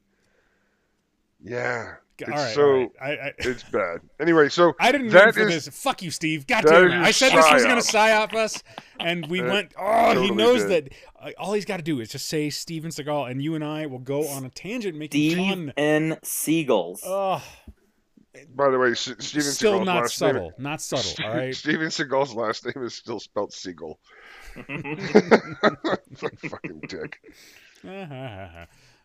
[1.42, 3.18] Yeah, All It's right, so- all right.
[3.18, 4.00] I, I, it's bad.
[4.20, 5.82] Anyway, so I didn't mean for is- this.
[5.82, 6.46] Fuck you, Steve.
[6.46, 7.00] God that damn it.
[7.00, 8.62] is I said this was going to psyop us,
[9.00, 9.72] and we It went.
[9.78, 10.94] Oh, he knows did.
[11.20, 11.22] that.
[11.28, 13.86] Uh, all he's got to do is just say Steven Seagal, and you and I
[13.86, 15.72] will go on a tangent making Steve fun.
[15.76, 16.18] N.
[16.22, 17.02] Seagulls.
[17.04, 17.42] Oh,
[18.54, 20.42] by the way, S- Steven still Seagal's not last subtle.
[20.42, 20.52] name.
[20.58, 21.24] Not subtle.
[21.24, 21.54] All right.
[21.54, 23.98] Steven Seagal's last name is still spelled Seagull.
[24.56, 25.56] Fucking
[26.88, 27.18] dick.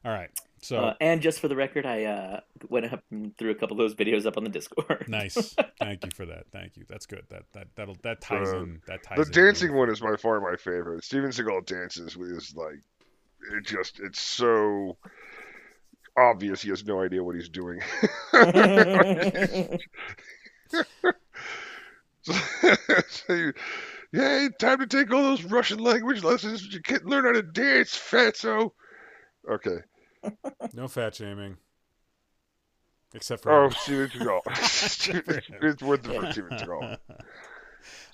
[0.05, 0.29] All right.
[0.61, 3.73] So Uh, and just for the record, I uh, went up and threw a couple
[3.75, 5.05] of those videos up on the Discord.
[5.09, 5.55] nice.
[5.79, 6.45] Thank you for that.
[6.51, 6.83] Thank you.
[6.89, 7.23] That's good.
[7.29, 8.81] That that that'll that ties Uh, in.
[8.87, 9.79] That ties The in dancing beautifully.
[9.79, 11.03] one is by far my favorite.
[11.03, 12.79] Steven Seagal dances with his like,
[13.55, 14.97] it just it's so
[16.17, 17.79] obvious he has no idea what he's doing.
[22.21, 23.53] so you,
[24.11, 26.65] Yay, time to take all those Russian language lessons.
[26.73, 28.71] You can't learn how to dance, fatso.
[29.49, 29.77] Okay.
[30.73, 31.57] No fat shaming.
[33.13, 34.55] Except for Oh, Steven Seagal.
[34.67, 36.97] Steven- it's worth it for Steven Seagal.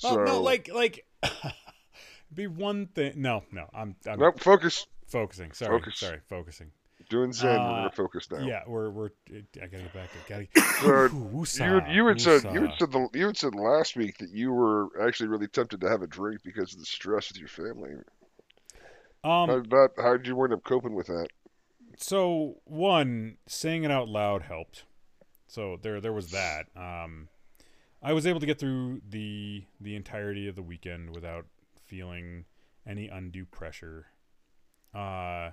[0.03, 1.05] Oh, no, like like
[2.33, 3.13] be one thing.
[3.17, 4.85] No, no, I'm I'm Nope, focus.
[5.07, 5.51] focusing.
[5.53, 5.97] Sorry, Focus.
[5.99, 6.71] sorry, focusing.
[7.09, 7.49] Doing Zen.
[7.59, 8.39] we're Uh, gonna focus now.
[8.39, 9.09] Yeah, we're we're.
[9.31, 10.09] I gotta get back.
[10.15, 10.47] I gotta.
[10.81, 12.69] So, Ooh, You woosah, you had said you woosah.
[12.69, 15.89] had said the, you had said last week that you were actually really tempted to
[15.89, 17.91] have a drink because of the stress with your family.
[19.23, 21.27] Um, how did how did you wind up coping with that?
[21.97, 24.83] So one saying it out loud helped.
[25.47, 26.67] So there there was that.
[26.75, 27.29] Um,
[28.01, 31.45] I was able to get through the the entirety of the weekend without
[31.79, 32.45] feeling
[32.85, 34.07] any undue pressure.
[34.93, 35.51] Uh,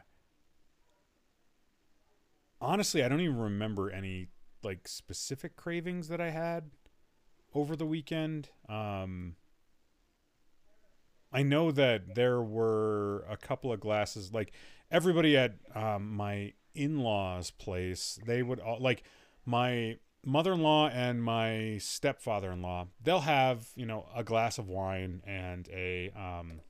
[2.61, 4.29] honestly, I don't even remember any
[4.63, 6.71] like specific cravings that I had
[7.55, 8.51] over the weekend.
[8.69, 9.37] Um,
[11.33, 14.53] I know that there were a couple of glasses, like
[14.93, 19.03] everybody at um, my in-laws' place, they would all like
[19.45, 22.87] my mother-in-law and my stepfather-in-law.
[23.03, 26.61] They'll have you know a glass of wine and a um,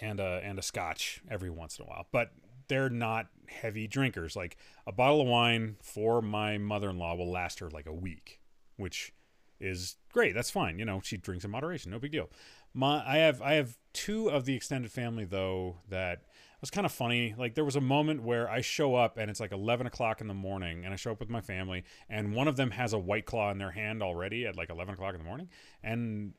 [0.00, 2.32] and a and a scotch every once in a while, but
[2.68, 4.34] they're not heavy drinkers.
[4.34, 4.56] Like
[4.86, 8.40] a bottle of wine for my mother-in-law will last her like a week,
[8.76, 9.12] which
[9.60, 10.34] is great.
[10.34, 10.78] That's fine.
[10.78, 11.92] You know, she drinks in moderation.
[11.92, 12.30] No big deal.
[12.74, 16.22] My I have I have two of the extended family though that
[16.62, 17.34] was kind of funny.
[17.36, 20.28] Like there was a moment where I show up and it's like eleven o'clock in
[20.28, 22.98] the morning, and I show up with my family, and one of them has a
[22.98, 25.50] white claw in their hand already at like eleven o'clock in the morning,
[25.82, 26.32] and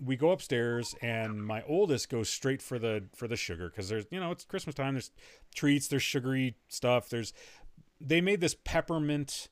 [0.00, 4.04] we go upstairs and my oldest goes straight for the for the sugar because there's
[4.10, 5.12] you know it's christmas time there's
[5.54, 7.32] treats there's sugary stuff there's
[8.00, 9.48] they made this peppermint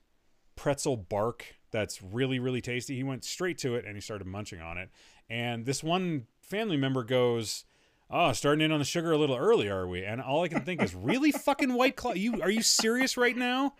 [0.57, 4.61] pretzel bark that's really really tasty he went straight to it and he started munching
[4.61, 4.91] on it
[5.31, 7.65] and this one family member goes
[8.12, 10.62] oh starting in on the sugar a little early are we and all i can
[10.62, 13.72] think is really fucking white claw you are you serious right now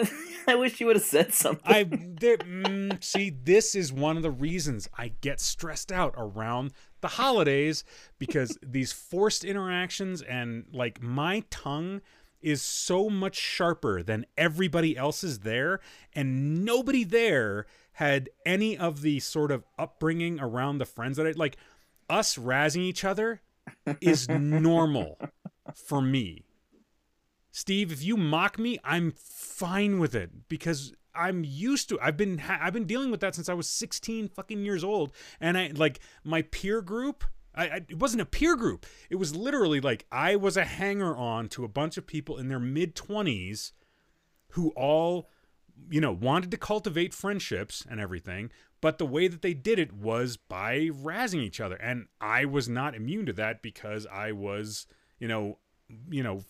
[0.48, 1.62] I wish you would have said something.
[1.64, 3.30] I there, mm, see.
[3.30, 7.84] This is one of the reasons I get stressed out around the holidays
[8.18, 12.00] because these forced interactions and like my tongue
[12.40, 15.80] is so much sharper than everybody else's there,
[16.14, 21.32] and nobody there had any of the sort of upbringing around the friends that I
[21.32, 21.56] like.
[22.10, 23.40] Us razzing each other
[24.00, 25.18] is normal
[25.74, 26.44] for me.
[27.50, 32.00] Steve, if you mock me, I'm fine with it because I'm used to.
[32.00, 35.58] I've been I've been dealing with that since I was 16 fucking years old, and
[35.58, 37.24] I like my peer group.
[37.54, 38.86] I, I it wasn't a peer group.
[39.10, 42.48] It was literally like I was a hanger on to a bunch of people in
[42.48, 43.72] their mid 20s
[44.52, 45.28] who all
[45.90, 48.50] you know wanted to cultivate friendships and everything
[48.82, 51.76] but the way that they did it was by razzing each other.
[51.76, 54.86] And i was not immune to that because i was
[55.18, 55.58] you know
[56.10, 56.44] you know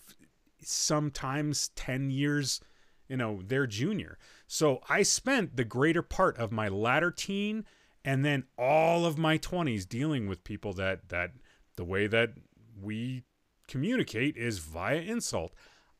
[0.61, 2.59] sometimes 10 years
[3.07, 4.17] you know their junior.
[4.47, 7.65] So i spent the greater part of my latter teen
[8.03, 11.31] and then all of my 20s dealing with people that that
[11.77, 12.33] the way that
[12.81, 13.23] we
[13.67, 15.53] communicate is via insult.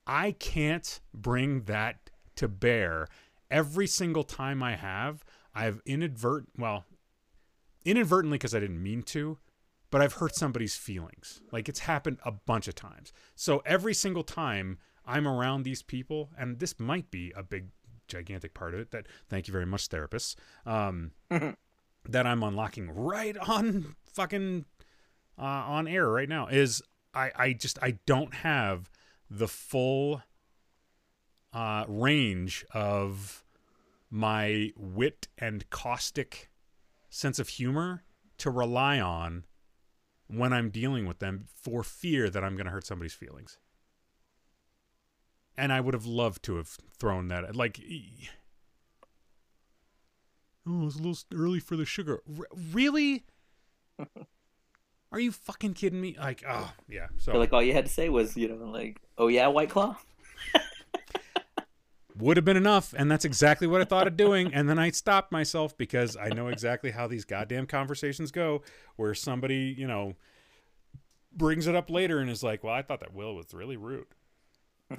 [0.06, 3.08] I can't bring that to bear.
[3.50, 5.24] Every single time i have
[5.56, 6.86] i've inadvert well
[7.86, 9.38] inadvertently because i didn't mean to
[9.94, 11.40] but I've hurt somebody's feelings.
[11.52, 13.14] Like it's happened a bunch of times.
[13.36, 17.68] So every single time I'm around these people, and this might be a big,
[18.08, 18.90] gigantic part of it.
[18.90, 20.36] That thank you very much, therapists.
[20.66, 24.66] Um, that I'm unlocking right on fucking
[25.38, 26.82] uh, on air right now is
[27.14, 28.90] I I just I don't have
[29.30, 30.24] the full
[31.54, 33.43] uh, range of
[34.14, 36.52] my wit and caustic
[37.10, 38.04] sense of humor
[38.38, 39.44] to rely on
[40.28, 43.58] when I'm dealing with them for fear that I'm going to hurt somebody's feelings.
[45.58, 47.80] And I would have loved to have thrown that at, like
[50.68, 52.22] Oh, it's a little early for the sugar.
[52.38, 53.26] R- really?
[55.12, 56.16] Are you fucking kidding me?
[56.20, 57.08] Like, oh, yeah.
[57.18, 59.98] So like all you had to say was, you know, like, oh yeah, White Claw.
[62.18, 64.92] would have been enough and that's exactly what i thought of doing and then i
[64.92, 68.62] stopped myself because i know exactly how these goddamn conversations go
[68.98, 70.16] where somebody you know
[71.36, 74.06] brings it up later and is like well i thought that will was really rude.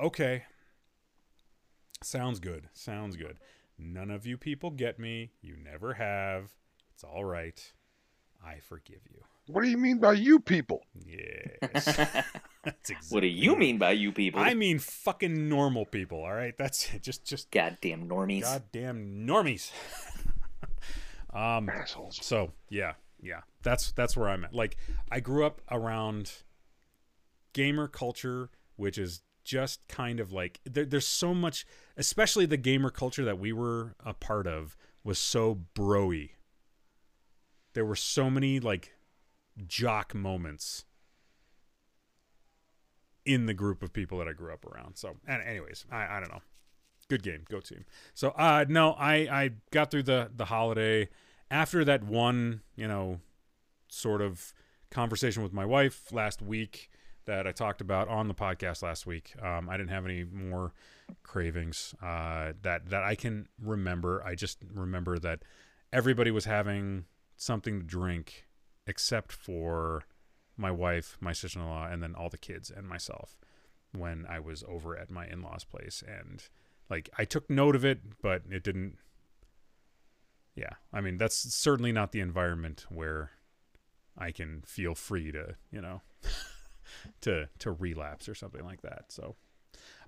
[0.00, 0.44] Okay.
[2.02, 2.68] Sounds good.
[2.74, 3.38] Sounds good.
[3.78, 5.32] None of you people get me.
[5.40, 6.54] You never have.
[6.92, 7.72] It's all right.
[8.44, 10.84] I forgive you What do you mean by you people?
[11.06, 11.84] yes
[12.64, 14.40] that's exactly What do you mean by you people?
[14.40, 18.42] i mean fucking normal people all right that's it just just Goddamn normies.
[18.42, 19.70] goddamn normies.
[21.32, 22.18] um, Assholes.
[22.22, 24.54] so yeah, yeah, that's that's where I'm at.
[24.54, 24.76] Like,
[25.10, 26.32] I grew up around
[27.52, 31.66] gamer culture, which is just kind of like there, there's so much,
[31.96, 36.30] especially the gamer culture that we were a part of was so broy.
[37.74, 38.92] there were so many like
[39.66, 40.84] jock moments
[43.24, 44.96] in the group of people that I grew up around.
[44.96, 46.42] So, and anyways, I, I don't know.
[47.08, 47.84] Good game, go team.
[48.14, 51.08] So, uh, no, I I got through the the holiday
[51.50, 53.20] after that one, you know,
[53.88, 54.52] sort of
[54.90, 56.90] conversation with my wife last week
[57.26, 59.34] that I talked about on the podcast last week.
[59.42, 60.72] Um, I didn't have any more
[61.22, 64.22] cravings uh, that that I can remember.
[64.24, 65.42] I just remember that
[65.92, 67.04] everybody was having
[67.36, 68.45] something to drink
[68.86, 70.04] except for
[70.56, 73.36] my wife, my sister-in-law, and then all the kids and myself
[73.92, 76.02] when I was over at my in-laws' place.
[76.06, 76.42] And
[76.88, 78.96] like I took note of it, but it didn't.
[80.54, 83.32] Yeah, I mean that's certainly not the environment where
[84.16, 86.00] I can feel free to, you know,
[87.22, 89.06] to to relapse or something like that.
[89.08, 89.36] So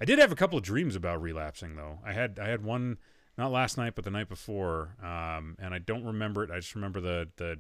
[0.01, 1.99] I did have a couple of dreams about relapsing though.
[2.05, 2.99] I had I had one
[3.37, 6.51] not last night but the night before, um, and I don't remember it.
[6.51, 7.59] I just remember the the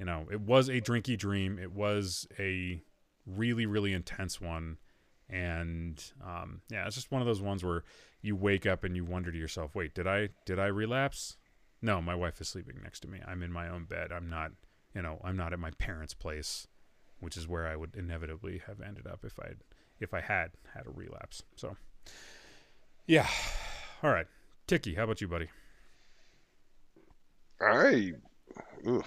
[0.00, 1.58] you know it was a drinky dream.
[1.58, 2.82] It was a
[3.26, 4.78] really really intense one,
[5.28, 7.84] and um, yeah, it's just one of those ones where
[8.22, 11.36] you wake up and you wonder to yourself, wait, did I did I relapse?
[11.82, 13.20] No, my wife is sleeping next to me.
[13.26, 14.10] I'm in my own bed.
[14.10, 14.52] I'm not
[14.94, 16.66] you know I'm not at my parents' place,
[17.20, 19.50] which is where I would inevitably have ended up if I
[20.00, 21.42] if I had had a relapse.
[21.56, 21.76] So
[23.06, 23.28] yeah,
[24.02, 24.26] all right.
[24.66, 25.50] Tiki, how about you, buddy?
[27.60, 28.12] I
[28.86, 29.04] ugh.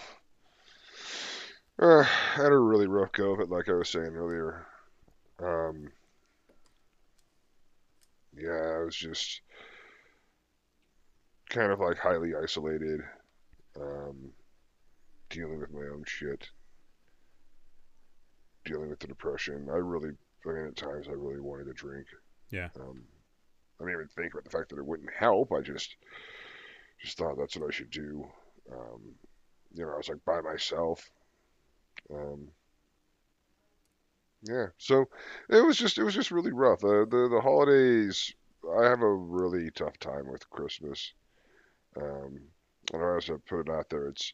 [1.79, 4.67] Uh, had a really rough go of it, like I was saying earlier.
[5.41, 5.91] Um,
[8.37, 9.41] yeah, I was just
[11.49, 13.01] kind of like highly isolated,
[13.79, 14.31] um,
[15.29, 16.47] dealing with my own shit,
[18.65, 19.67] dealing with the depression.
[19.71, 20.11] I really,
[20.45, 22.05] I mean, at times I really wanted to drink.
[22.51, 22.69] Yeah.
[22.79, 23.01] Um,
[23.81, 25.51] I didn't even think about the fact that it wouldn't help.
[25.51, 25.95] I just,
[27.01, 28.25] just thought that's what I should do.
[28.71, 29.01] Um,
[29.73, 31.09] you know, I was like by myself.
[32.09, 32.51] Um,
[34.43, 35.05] yeah, so
[35.49, 36.83] it was just it was just really rough.
[36.83, 38.33] Uh, the the holidays,
[38.77, 41.13] I have a really tough time with Christmas.
[41.97, 42.39] Um,
[42.93, 44.07] and I also put it out there.
[44.09, 44.33] It's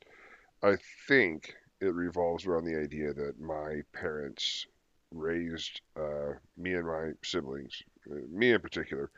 [0.63, 4.67] I think it revolves around the idea that my parents
[5.11, 9.11] raised uh, me and my siblings, uh, me in particular,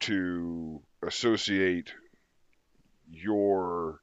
[0.00, 1.92] to associate
[3.10, 4.00] your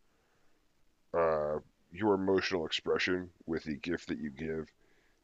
[1.14, 1.60] uh,
[1.98, 4.68] your emotional expression with the gift that you give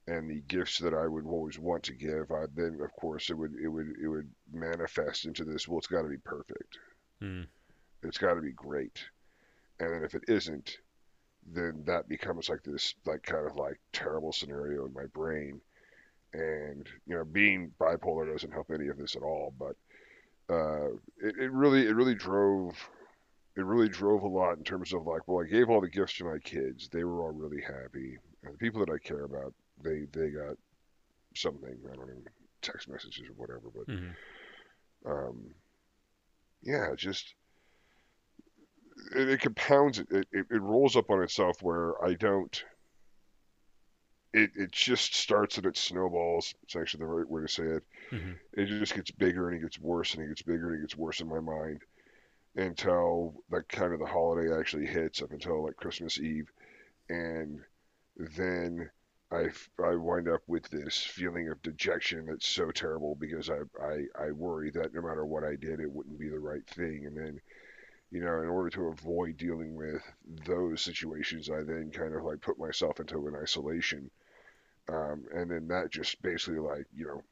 [0.08, 3.38] and the gifts that I would always want to give, I, then of course it
[3.38, 5.68] would it would it would manifest into this.
[5.68, 6.78] Well, it's got to be perfect.
[7.20, 7.44] Hmm.
[8.04, 9.04] It's got to be great.
[9.80, 10.78] And then if it isn't,
[11.46, 15.62] then that becomes like this like kind of like terrible scenario in my brain.
[16.34, 19.54] And you know, being bipolar doesn't help any of this at all.
[19.58, 19.76] But
[20.54, 22.76] uh, it, it really it really drove
[23.56, 26.18] it really drove a lot in terms of like, well, I gave all the gifts
[26.18, 26.90] to my kids.
[26.90, 28.18] They were all really happy.
[28.44, 30.58] And the people that I care about, they they got
[31.36, 31.78] something.
[31.92, 32.24] I don't know,
[32.62, 33.70] text messages or whatever.
[33.76, 34.16] But Mhm.
[35.06, 35.56] um,
[36.62, 37.36] yeah, just
[39.16, 40.00] it, it compounds.
[40.00, 42.64] It, it it rolls up on itself where I don't.
[44.34, 46.54] It it just starts and it snowballs.
[46.64, 47.84] It's actually the right way to say it.
[48.12, 48.40] Mhm.
[48.54, 50.96] It just gets bigger and it gets worse and it gets bigger and it gets
[50.98, 51.84] worse in my mind
[52.56, 56.52] until like kind of the holiday actually hits up until like Christmas Eve,
[57.10, 57.62] and
[58.18, 58.90] then
[59.32, 59.50] I
[59.84, 64.32] I wind up with this feeling of dejection that's so terrible because I I I
[64.32, 67.42] worry that no matter what I did, it wouldn't be the right thing, and then
[68.12, 70.04] you know in order to avoid dealing with
[70.46, 74.12] those situations, I then kind of like put myself into an isolation,
[74.90, 77.24] um, and then that just basically like you know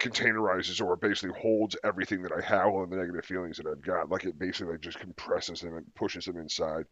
[0.00, 4.10] containerizes or basically holds everything that I have, all the negative feelings that I've got.
[4.10, 6.86] Like it basically like just compresses them and pushes them inside.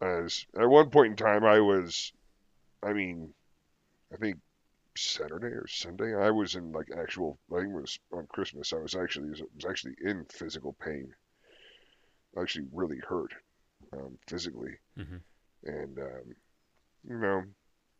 [0.00, 2.12] As at one point in time, I was,
[2.82, 3.34] I mean,
[4.12, 4.38] I think
[4.96, 7.38] Saturday or Sunday, I was in like actual.
[7.52, 8.72] I think it was on Christmas.
[8.72, 11.12] I was actually was actually in physical pain.
[12.40, 13.32] Actually, really hurt
[13.92, 15.20] um, physically, Mhm.
[15.64, 16.34] and um,
[17.08, 17.42] you know,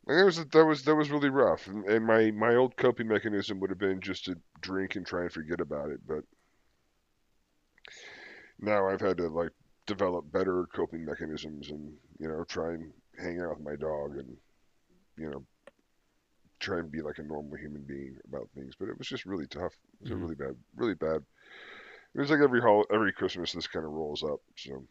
[0.07, 1.66] and that was that was that was really rough.
[1.66, 5.22] And, and my my old coping mechanism would have been just to drink and try
[5.22, 6.01] and forget about it.
[6.07, 6.24] But
[8.61, 9.51] now I've had to like
[9.86, 14.36] develop better coping mechanisms and you know try and hang out with my dog and
[15.18, 15.44] you know
[16.61, 18.74] try and be like a normal human being about things.
[18.78, 19.72] But it was just really tough.
[19.94, 20.20] It was a Mhm.
[20.20, 21.24] really bad, really bad.
[22.14, 24.40] It was like every hol- every Christmas this kind of rolls up.
[24.57, 24.86] So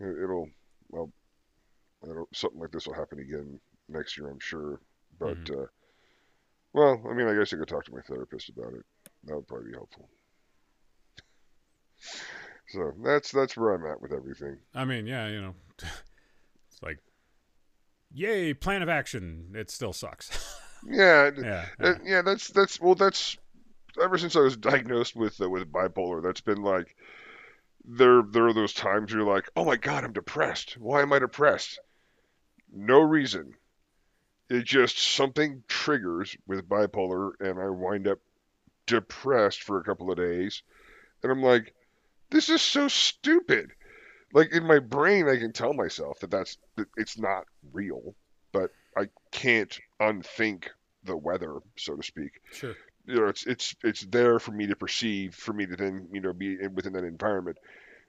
[0.00, 0.50] it, it'll
[0.88, 1.12] well,
[2.04, 4.80] I don't, something like this will happen again next year, I'm sure.
[5.18, 5.66] But uh,
[6.72, 8.84] well, I mean, I guess I could talk to my therapist about it.
[9.24, 10.08] That would probably be helpful.
[12.68, 14.58] So that's that's where I'm at with everything.
[14.74, 15.54] I mean, yeah, you know,
[16.76, 16.98] It's like,
[18.12, 19.52] yay, plan of action.
[19.54, 20.54] It still sucks.
[20.88, 21.94] Yeah, yeah.
[22.04, 22.22] Yeah.
[22.22, 23.36] that's that's well, that's
[24.00, 26.22] ever since I was diagnosed with uh, with bipolar.
[26.22, 26.94] That's been like
[27.84, 30.76] there there are those times where you're like, oh my god, I'm depressed.
[30.78, 31.80] Why am I depressed?
[32.72, 33.54] No reason.
[34.48, 38.18] It just something triggers with bipolar, and I wind up
[38.86, 40.62] depressed for a couple of days,
[41.22, 41.74] and I'm like,
[42.30, 43.72] this is so stupid.
[44.32, 48.14] Like in my brain, I can tell myself that that's that it's not real,
[48.52, 50.70] but I can't unthink
[51.04, 52.40] the weather, so to speak.
[52.52, 52.74] Sure.
[53.06, 56.20] You know, it's it's it's there for me to perceive, for me to then you
[56.20, 57.58] know be in, within that environment.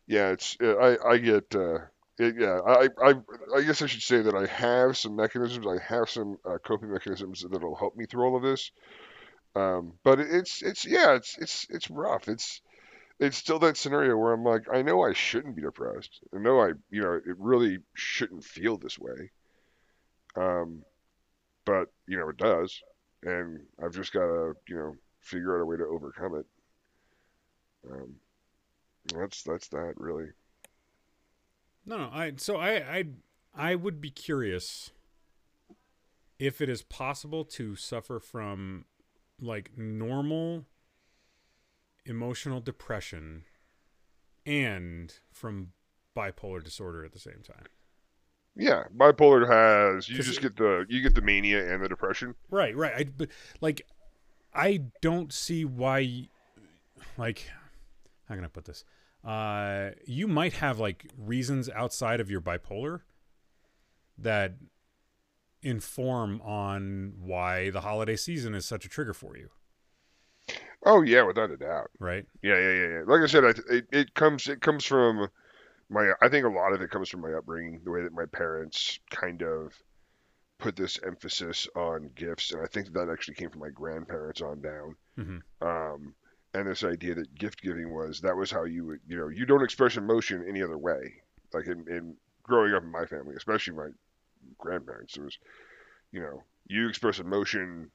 [0.07, 1.79] Yeah, it's I I get uh,
[2.20, 3.13] it, yeah I I
[3.55, 6.91] I guess I should say that I have some mechanisms, I have some uh, coping
[6.91, 8.72] mechanisms that'll help me through all of this.
[9.55, 12.28] Um, but it's it's yeah it's it's it's rough.
[12.30, 12.61] It's
[13.20, 16.22] it's still that scenario where I'm like I know I shouldn't be depressed.
[16.36, 19.32] I know I you know it really shouldn't feel this way.
[20.36, 20.84] Um,
[21.65, 22.82] but you know it does,
[23.24, 26.47] and I've just got to you know figure out a way to overcome it.
[27.89, 28.15] Um,
[29.13, 30.28] that's that's that really.
[31.88, 32.09] No, no.
[32.13, 33.03] I so I I
[33.55, 34.91] I would be curious
[36.38, 38.85] if it is possible to suffer from
[39.41, 40.65] like normal
[42.05, 43.43] emotional depression
[44.45, 45.69] and from
[46.15, 47.65] bipolar disorder at the same time.
[48.55, 52.35] Yeah, bipolar has you just it- get the you get the mania and the depression.
[52.49, 52.93] Right, right.
[52.95, 53.29] I but
[53.61, 53.81] like
[54.53, 56.27] I don't see why
[57.17, 57.49] like
[58.27, 58.83] how can I put this?
[59.24, 63.01] Uh you might have like reasons outside of your bipolar
[64.18, 64.55] that
[65.61, 69.49] inform on why the holiday season is such a trigger for you,
[70.84, 71.91] Oh yeah, without a doubt.
[71.99, 72.26] right?
[72.41, 73.01] Yeah, yeah, yeah, yeah.
[73.05, 75.30] Like I said, I, it it comes it comes from
[75.89, 76.13] my.
[76.22, 78.99] I think a lot of it comes from my upbringing, the way that my parents
[79.11, 79.74] kind of
[80.59, 84.61] put this emphasis on gifts, and I think that actually came from my grandparents on
[84.61, 84.95] down.
[85.18, 85.41] Mhm.
[85.61, 86.15] Um,
[86.58, 89.45] and this idea that gift giving was that was how you would, you know, you
[89.45, 91.14] don't express emotion any other way.
[91.53, 93.89] Like in, in growing up in my family, especially my
[94.58, 95.38] grandparents, there was,
[96.12, 97.89] you know, you express emotion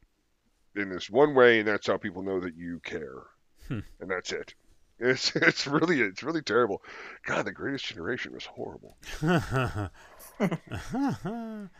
[0.76, 3.22] in this one way, and that's how people know that you care,
[3.68, 3.80] Hmm.
[4.00, 4.54] and that's it.
[5.04, 6.80] It's it's really it's really terrible.
[7.26, 8.96] God, the Greatest Generation was horrible.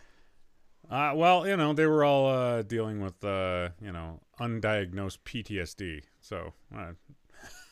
[0.92, 6.02] uh, well, you know, they were all uh, dealing with, uh, you know, undiagnosed PTSD.
[6.20, 6.92] So, uh,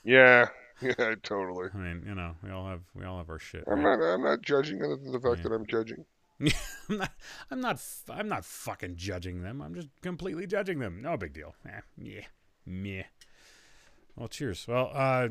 [0.05, 0.49] Yeah,
[0.83, 1.69] yeah, totally.
[1.75, 3.65] I mean, you know, we all have we all have our shit.
[3.67, 3.99] I'm right?
[3.99, 5.43] not I'm not judging other than the fact Yeah.
[5.45, 6.05] that I'm judging.
[6.89, 7.13] I'm not.
[7.51, 7.75] I'm not.
[7.77, 9.61] f- I'm not fucking judging them.
[9.61, 11.03] I'm just completely judging them.
[11.03, 11.55] No big deal.
[11.69, 12.23] Eh, yeah.
[12.65, 13.03] Meh.
[14.17, 14.67] Well, cheers.
[14.67, 15.29] Well, uh,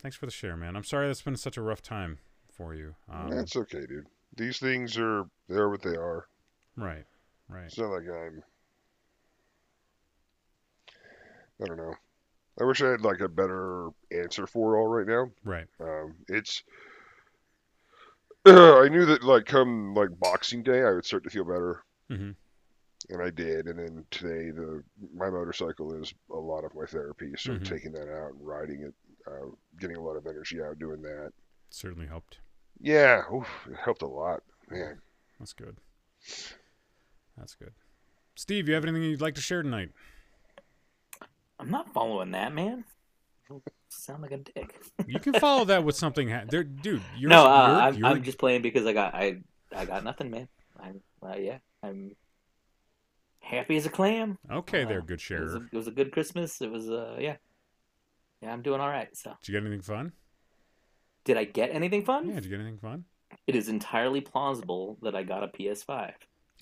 [0.00, 0.76] thanks for the share, man.
[0.76, 2.18] I'm sorry that's been such a rough time
[2.52, 2.94] for you.
[3.10, 4.06] Um, That's okay, dude.
[4.36, 6.26] These things are they're what they are.
[6.76, 7.04] right.
[7.48, 7.66] Right.
[7.66, 8.42] It's not like I'm.
[11.62, 11.94] I don't know.
[12.60, 15.30] I wish I had like a better answer for it all right now.
[15.44, 15.66] Right.
[15.80, 16.62] Um, it's.
[18.46, 22.30] I knew that like come like Boxing Day, I would start to feel better, hmm
[23.10, 23.66] and I did.
[23.66, 24.82] And then today, the
[25.14, 27.64] my motorcycle is a lot of my therapy, so Mhm.
[27.64, 28.94] taking that out and riding it,
[29.26, 31.32] uh, getting a lot of energy out doing that.
[31.70, 32.38] Certainly helped.
[32.80, 35.00] Yeah, oof, it helped a lot, man.
[35.38, 35.76] That's good.
[37.36, 37.72] That's good.
[38.36, 39.90] Steve, you have anything you'd like to share tonight?
[41.58, 42.84] I'm not following that, man.
[43.88, 44.80] Sound like a dick.
[45.06, 46.28] You can follow that with something.
[46.30, 47.02] Ha- there, dude.
[47.16, 49.38] You're, no, uh, you're- I'm, you're- I'm just playing because I got I
[49.74, 50.48] I got nothing, man.
[50.80, 52.16] I'm uh, yeah, I'm
[53.38, 54.36] happy as a clam.
[54.50, 54.82] okay.
[54.84, 55.56] Uh, there, good It sharer.
[55.56, 56.60] a, it was a good Christmas.
[56.60, 57.36] It was uh yeah,
[58.42, 58.52] yeah.
[58.52, 59.16] I'm doing all right.
[59.16, 60.12] So, Did you get anything fun?
[61.24, 62.28] did I get anything fun?
[62.28, 62.34] Yeah.
[62.34, 63.04] Did you get anything fun?
[63.46, 66.12] It is entirely plausible that I got a PS5.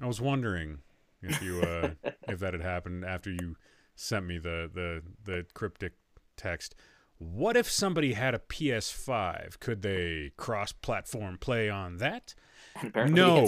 [0.00, 0.78] I was wondering
[1.20, 1.90] if you uh,
[2.28, 3.56] if that had happened after you
[3.94, 5.92] sent me the the the cryptic
[6.36, 6.74] text.
[7.18, 9.60] What if somebody had a PS5?
[9.60, 12.34] Could they cross-platform play on that?
[12.82, 13.46] Apparently No.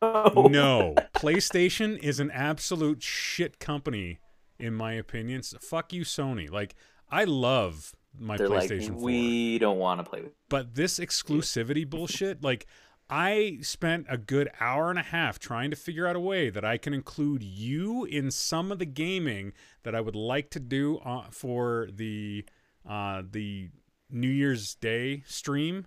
[0.00, 0.48] no.
[0.48, 0.94] No.
[1.14, 4.20] PlayStation is an absolute shit company,
[4.58, 5.42] in my opinion.
[5.42, 6.50] So fuck you, Sony.
[6.50, 6.74] Like,
[7.10, 9.02] I love my They're like, PlayStation 4.
[9.02, 10.32] we don't want to play with.
[10.48, 12.66] But this exclusivity bullshit, like,
[13.14, 16.64] I spent a good hour and a half trying to figure out a way that
[16.64, 19.52] I can include you in some of the gaming
[19.82, 22.44] that I would like to do uh, for the
[22.88, 23.68] uh, the
[24.10, 25.86] New Year's Day stream,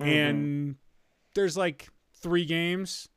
[0.00, 0.10] Mm-hmm.
[0.10, 0.76] and
[1.34, 3.08] there's like three games.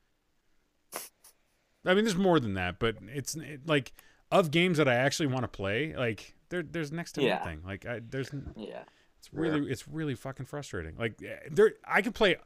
[1.86, 3.94] I mean, there's more than that, but it's it, like
[4.32, 5.96] of games that I actually want to play.
[5.96, 7.38] Like there, there's next to Yeah.
[7.40, 7.62] nothing.
[7.66, 8.84] Like I, there's Yeah.
[9.18, 10.96] it's really it's really fucking frustrating.
[10.98, 12.38] Like eh, there I could play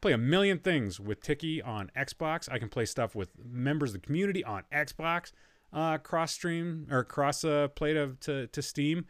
[0.00, 2.50] play a million things with Tiki on Xbox.
[2.50, 5.32] I can play stuff with members of the community on Xbox,
[5.72, 9.06] uh, cross stream or cross uh, play to, to to Steam.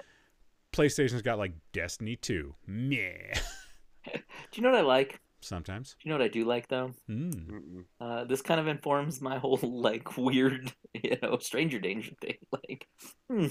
[0.73, 2.55] PlayStation's got like Destiny 2.
[2.67, 3.35] Meh.
[4.13, 4.21] Do
[4.55, 5.21] you know what I like?
[5.41, 5.95] Sometimes.
[6.01, 6.93] Do you know what I do like though?
[7.09, 7.85] Mm.
[8.01, 12.39] Uh, this kind of informs my whole like weird, you know, stranger danger thing.
[12.53, 12.89] Like,
[13.31, 13.47] hmm,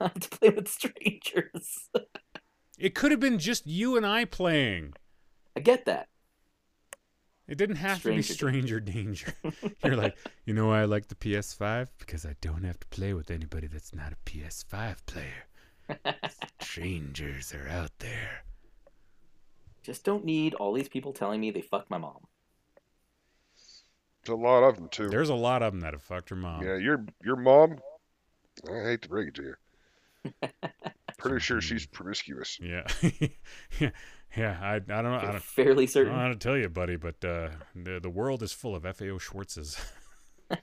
[0.00, 1.88] I have to play with strangers.
[2.78, 4.94] It could have been just you and I playing.
[5.56, 6.08] I get that.
[7.50, 9.34] It didn't have to be Stranger stranger danger.
[9.84, 11.88] You're like, you know why I like the PS5?
[11.98, 15.98] Because I don't have to play with anybody that's not a PS5 player.
[16.60, 18.44] Strangers are out there.
[19.82, 22.28] Just don't need all these people telling me they fucked my mom.
[24.24, 25.08] There's a lot of them too.
[25.08, 26.62] There's a lot of them that have fucked your mom.
[26.62, 27.78] Yeah, your your mom.
[28.70, 30.48] I hate to break it to you.
[31.18, 32.60] Pretty sure she's promiscuous.
[32.62, 32.86] Yeah.
[33.80, 33.90] yeah.
[34.36, 34.58] Yeah.
[34.60, 35.14] I, I don't know.
[35.14, 36.12] I I'm don't, fairly certain.
[36.12, 38.74] I don't know how to tell you, buddy, but uh, the, the world is full
[38.76, 39.80] of FAO Schwarzes.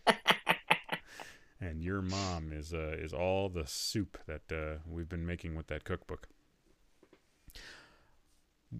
[1.59, 5.67] and your mom is uh, is all the soup that uh, we've been making with
[5.67, 6.27] that cookbook.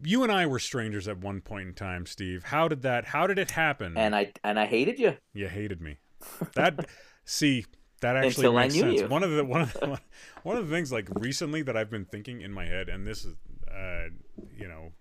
[0.04, 2.44] You and I were strangers at one point in time, Steve.
[2.46, 3.06] How did that?
[3.06, 3.98] How did it happen?
[3.98, 5.18] and I and I hated you.
[5.34, 5.98] You hated me.
[6.56, 6.88] That
[7.24, 7.66] see
[8.02, 9.02] that actually Until makes sense.
[9.02, 9.08] you.
[9.08, 10.00] One of the one of the,
[10.44, 13.24] one of the things like recently that I've been thinking in my head, and this
[13.26, 13.36] is
[13.78, 14.10] uh,
[14.58, 14.92] you know,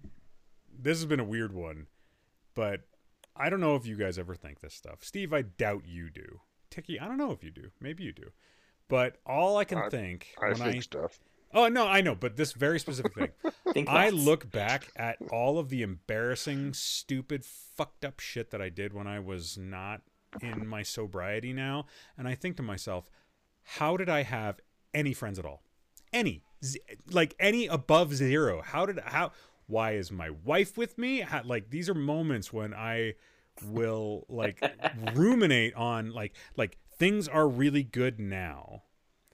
[0.79, 1.87] this has been a weird one,
[2.55, 2.83] but
[3.35, 4.99] I don't know if you guys ever think this stuff.
[5.03, 6.41] Steve, I doubt you do.
[6.71, 7.71] Tiki, I don't know if you do.
[7.81, 8.31] Maybe you do.
[8.89, 11.19] But all I can I- think I when think I stuff.
[11.55, 13.15] oh no, I know, but this very specific
[13.75, 13.87] thing.
[13.89, 18.93] I look back at all of the embarrassing, stupid, fucked up shit that I did
[18.93, 20.03] when I was not
[20.41, 21.87] in my sobriety now,
[22.19, 23.09] and I think to myself,
[23.65, 24.61] how did I have
[24.95, 25.63] any friends at all?
[26.13, 26.43] Any, Z-
[27.11, 28.63] like any above zero?
[28.63, 29.33] How did how?
[29.67, 31.21] Why is my wife with me?
[31.21, 33.15] How, like these are moments when I
[33.65, 34.63] will like
[35.15, 38.83] ruminate on like like things are really good now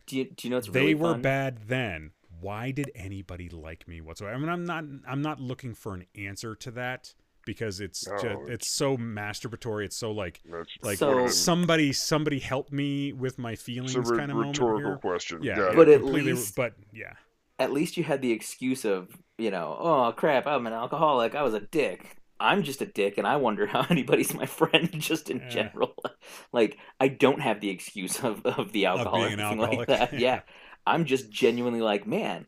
[0.06, 1.22] Do you, do you know what's they really were fun?
[1.22, 5.74] bad then why did anybody like me whatsoever i mean i'm not i'm not looking
[5.74, 7.14] for an answer to that
[7.45, 10.40] because it's No, just, oh, it's- it's so masturbatory it's so like
[10.82, 11.32] like So- one of them.
[11.32, 14.99] somebody somebody help me with my feelings it's a re- kind of moment rhetorical here.
[14.99, 15.43] question.
[15.43, 15.76] yeah Got it it.
[15.76, 17.14] But at least- but yeah
[17.59, 21.34] At least you had the excuse of, you know, oh crap, I'm an alcoholic.
[21.34, 22.16] I was a dick.
[22.40, 25.49] I'm just a dick, and I wonder how anybody's my friend just in Yeah.
[25.51, 25.95] general.
[26.53, 29.78] like, I don't have the excuse of, of the alcohol or being an alcoholic.
[29.78, 30.12] like that.
[30.14, 30.18] Yeah.
[30.18, 30.40] Yeah.
[30.86, 32.47] I'm just genuinely like, man,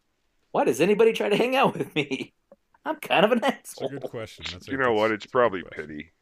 [0.50, 2.34] why does anybody try to hang out with me?
[2.84, 3.88] I'm kind of an it's a asshole.
[3.90, 5.10] good question That's a- You know what?
[5.10, 6.12] It's probably that's a good pity.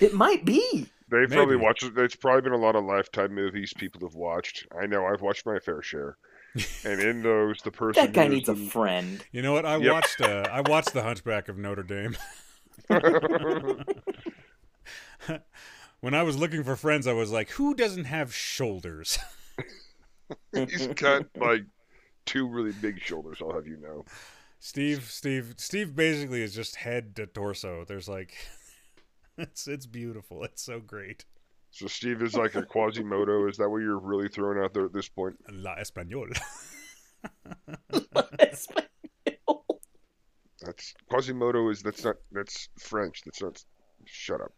[0.00, 0.86] It might be.
[1.08, 1.64] They probably Maybe.
[1.64, 1.84] watch.
[1.94, 4.66] There's probably been a lot of Lifetime movies people have watched.
[4.78, 6.16] I know I've watched my fair share,
[6.84, 9.24] and in those, the person That guy who's needs a been- friend.
[9.32, 9.92] you know what i Yep.
[9.92, 12.16] watched uh i watched the hunchback of notre dame
[16.00, 19.18] when i was looking for friends i was like who doesn't have shoulders
[20.52, 21.62] He's got like
[22.24, 23.38] two really big shoulders.
[23.40, 24.04] I'll have you know.
[24.66, 27.84] Steve, Steve, Steve basically is just head to torso.
[27.84, 28.34] There's like,
[29.38, 30.42] it's it's beautiful.
[30.42, 31.24] It's so great.
[31.70, 33.48] So Steve is like a Quasimodo.
[33.48, 35.36] Is that what you're really throwing out there at this point?
[35.52, 36.36] La español.
[40.60, 41.70] That's Quasimodo.
[41.70, 43.22] Is that's not that's French.
[43.24, 43.64] That's not.
[44.04, 44.52] Shut up.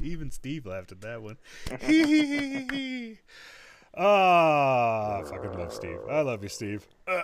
[0.00, 1.36] Even Steve laughed at that one.
[3.96, 5.98] Ah, I fucking love Steve.
[6.10, 6.86] I love you, Steve.
[7.06, 7.20] Could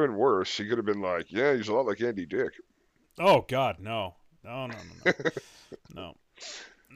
[0.00, 0.56] have been worse.
[0.56, 2.52] He could have been like, yeah, he's a lot like Andy Dick.
[3.18, 4.14] Oh God, no,
[4.44, 4.74] no, no,
[5.04, 5.30] no, no,
[5.94, 6.14] no.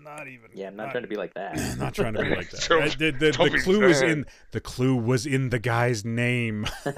[0.03, 0.51] Not even.
[0.55, 1.79] Yeah, I'm not trying to be like that.
[1.79, 2.61] Not trying to be like that.
[2.69, 6.05] Don't- Uh, the the, the be clue was in the clue was in the guy's
[6.05, 6.67] name.
[6.85, 6.91] he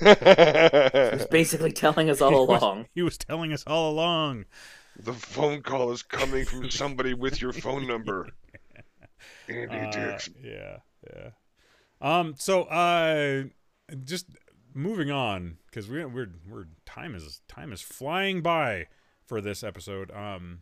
[0.00, 2.86] was basically telling us all He was- along.
[2.94, 4.46] He was telling us all along.
[4.98, 8.28] the phone call is coming from somebody with your phone number.
[9.48, 10.28] Andy Uh, Dicks.
[10.42, 10.78] yeah,
[11.14, 11.30] yeah.
[12.00, 12.34] Um.
[12.36, 13.44] So, uh,
[14.04, 14.26] just
[14.74, 18.86] moving on because we we're we're time is time is flying by
[19.26, 20.10] for this episode.
[20.10, 20.60] Um.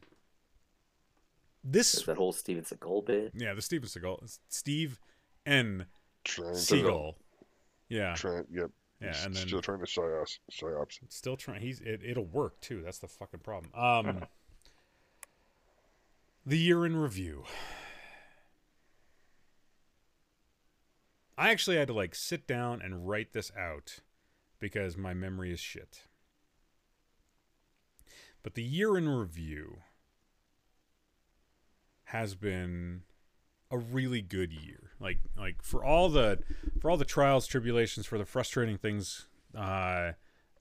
[1.62, 3.32] There's This that whole Steven Seagal bit.
[3.34, 4.98] yeah, the Steven Seagal, Steve
[5.44, 5.86] N.
[6.24, 7.14] Trying to- Seagal.
[7.90, 8.70] Yeah, Trying, yep.
[9.00, 10.38] yeah, he's and then still trying to psyops.
[10.52, 10.98] psyops.
[11.08, 11.60] still trying.
[11.60, 12.00] He's it.
[12.04, 12.82] It'll work too.
[12.82, 13.72] That's the fucking problem.
[13.74, 14.24] Um.
[16.46, 17.44] the year in review.
[21.36, 24.00] I actually had to like sit down and write this out
[24.58, 26.02] because my memory is shit.
[28.42, 29.78] But the year in review
[32.04, 33.02] has been
[33.70, 34.90] a really good year.
[34.98, 36.40] Like like for all the
[36.80, 39.26] for all the trials, tribulations, for the frustrating things
[39.56, 40.12] uh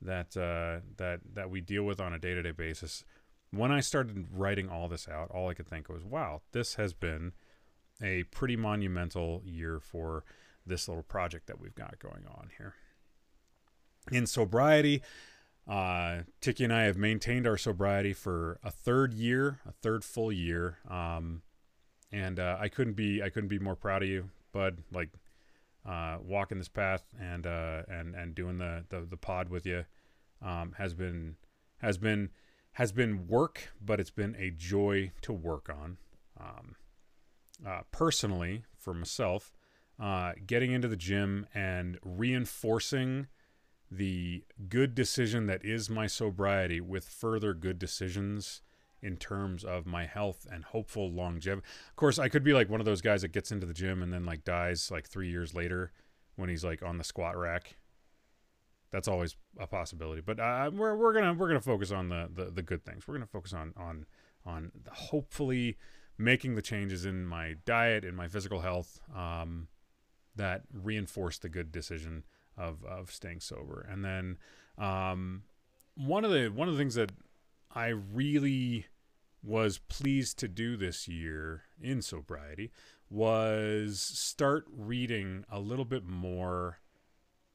[0.01, 3.03] that uh, that that we deal with on a day to day basis.
[3.51, 6.93] When I started writing all this out, all I could think was, "Wow, this has
[6.93, 7.33] been
[8.01, 10.23] a pretty monumental year for
[10.69, 12.75] this little project that we've got going on here."
[14.11, 15.01] In sobriety,
[15.67, 20.31] uh, Tiki and I have maintained our sobriety for a third year, a third full
[20.31, 21.43] year, um,
[22.11, 24.79] and uh, I couldn't be I couldn't be more proud of you, Bud.
[24.91, 25.09] Like
[25.87, 29.85] uh, walking this path and uh, and and doing the, the the pod with you
[30.41, 31.35] um, has been
[31.77, 32.29] has been
[32.73, 35.97] has been work, but it's been a joy to work on.
[36.39, 36.75] Um,
[37.65, 39.51] uh, personally, for myself,
[39.99, 43.27] uh, getting into the gym and reinforcing
[43.91, 48.61] the good decision that is my sobriety with further good decisions
[49.01, 51.65] in terms of my health and hopeful longevity.
[51.89, 54.03] Of course, I could be like one of those guys that gets into the gym
[54.03, 55.91] and then like dies like 3 years later
[56.35, 57.77] when he's like on the squat rack.
[58.91, 60.21] That's always a possibility.
[60.21, 63.07] But uh, we're we're to we're to focus on the, the the good things.
[63.07, 64.05] We're to focus on on
[64.45, 65.77] on hopefully
[66.17, 69.67] making the changes in my diet and my physical health um,
[70.39, 72.23] that reinforced the good decision
[72.57, 73.85] of of staying sober.
[73.89, 74.37] And then
[74.77, 75.43] um,
[75.95, 77.11] one of the one of the things that
[77.73, 78.87] I really
[79.43, 82.71] was pleased to do this year in sobriety
[83.09, 86.79] was start reading a little bit more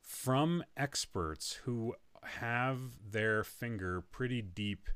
[0.01, 2.79] from experts who have
[3.11, 4.89] their finger pretty deep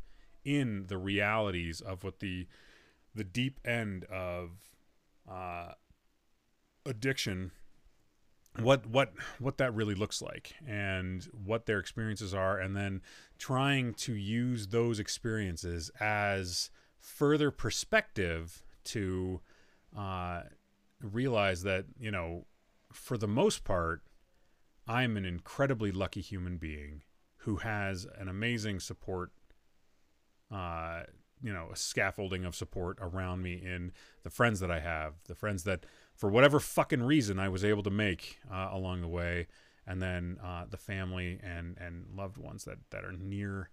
[0.45, 2.47] in the realities of what the
[3.15, 4.51] the deep end of
[5.31, 5.73] uh,
[6.87, 7.51] addiction
[8.61, 13.01] what what what that really looks like and what their experiences are and then
[13.39, 19.41] trying to use those experiences as further perspective to
[19.97, 20.43] uh,
[21.01, 22.45] realize that you know
[22.93, 24.03] for the most part
[24.87, 27.03] i'm an incredibly lucky human being
[27.39, 29.31] who has an amazing support
[30.51, 31.03] uh,
[31.43, 33.93] you know a scaffolding of support around me in
[34.23, 35.85] the friends that i have the friends that
[36.19, 39.47] for whatever fucking reason I was able to make uh, along the way,
[39.87, 43.71] and then uh, the family and and loved ones that that are near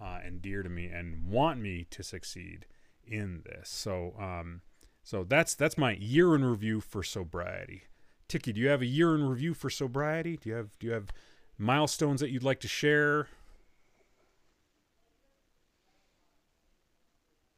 [0.00, 2.66] uh, and dear to me and want me to succeed
[3.02, 3.70] in this.
[3.70, 4.60] So um,
[5.02, 7.84] so that's that's my year in review for sobriety.
[8.28, 10.36] Tiki, do you have a year in review for sobriety?
[10.36, 11.08] Do you have do you have
[11.56, 13.28] milestones that you'd like to share?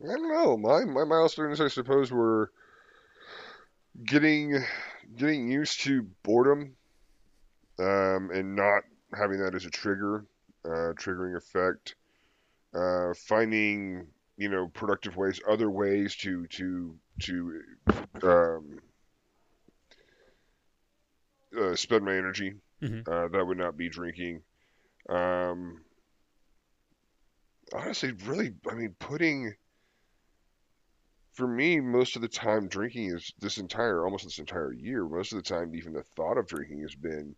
[0.00, 0.56] I don't know.
[0.56, 2.52] My my milestones, I suppose, were
[4.04, 4.64] getting
[5.16, 6.76] getting used to boredom
[7.78, 8.82] um, and not
[9.16, 10.24] having that as a trigger,
[10.64, 11.94] uh, triggering effect.
[12.74, 17.60] Uh, finding you know productive ways, other ways to to to
[18.22, 18.78] um,
[21.58, 22.54] uh, spend my energy.
[22.82, 23.10] Mm-hmm.
[23.10, 24.42] Uh, that would not be drinking.
[25.08, 25.80] Um,
[27.72, 29.54] honestly, really, I mean, putting
[31.38, 35.04] for me, most of the time drinking is this entire, almost this entire year.
[35.04, 37.36] Most of the time, even the thought of drinking has been,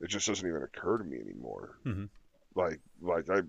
[0.00, 1.76] it just doesn't even occur to me anymore.
[1.84, 2.08] Mhm.
[2.54, 3.40] Like, like I, I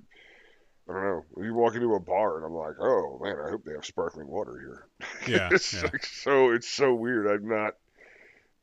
[0.88, 1.26] don't know.
[1.38, 4.28] You walk into a bar and I'm like, oh man, I hope they have sparkling
[4.28, 4.88] water here.
[5.28, 5.84] Yeah, it's yeah.
[5.84, 7.28] like so, it's so weird.
[7.28, 7.76] I'm not,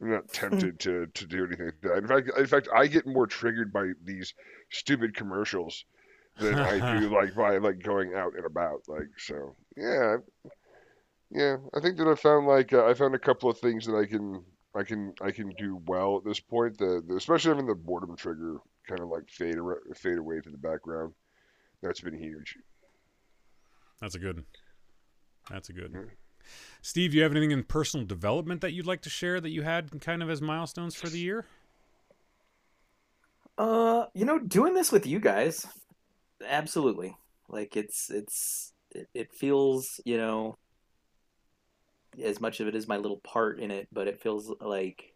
[0.01, 1.71] I'm not tempted to to do anything.
[1.97, 4.35] In fact, in fact, I get more triggered by these
[4.71, 5.85] stupid commercials
[6.39, 8.83] than I do like by like going out and about.
[8.89, 10.17] Like so, yeah,
[11.35, 11.57] yeah.
[11.75, 14.07] I think that I found like uh, I found a couple of things that I
[14.07, 16.79] can I can I can do well at this point.
[16.79, 18.59] The, the especially having the boredom trigger
[18.89, 21.13] kind of like fade ar- fade away to the background.
[21.83, 22.57] That's been huge.
[24.01, 24.37] That's a good.
[24.37, 24.47] one.
[25.51, 25.93] That's a good.
[25.93, 26.11] one.
[26.81, 29.63] Steve, do you have anything in personal development that you'd like to share that you
[29.63, 31.47] had kind of as milestones for the year?
[33.59, 35.67] Uh, you know, doing this with you guys,
[36.45, 37.17] absolutely.
[37.49, 40.57] Like it's it's it, it feels, you know,
[42.23, 45.15] as much of it is my little part in it, but it feels like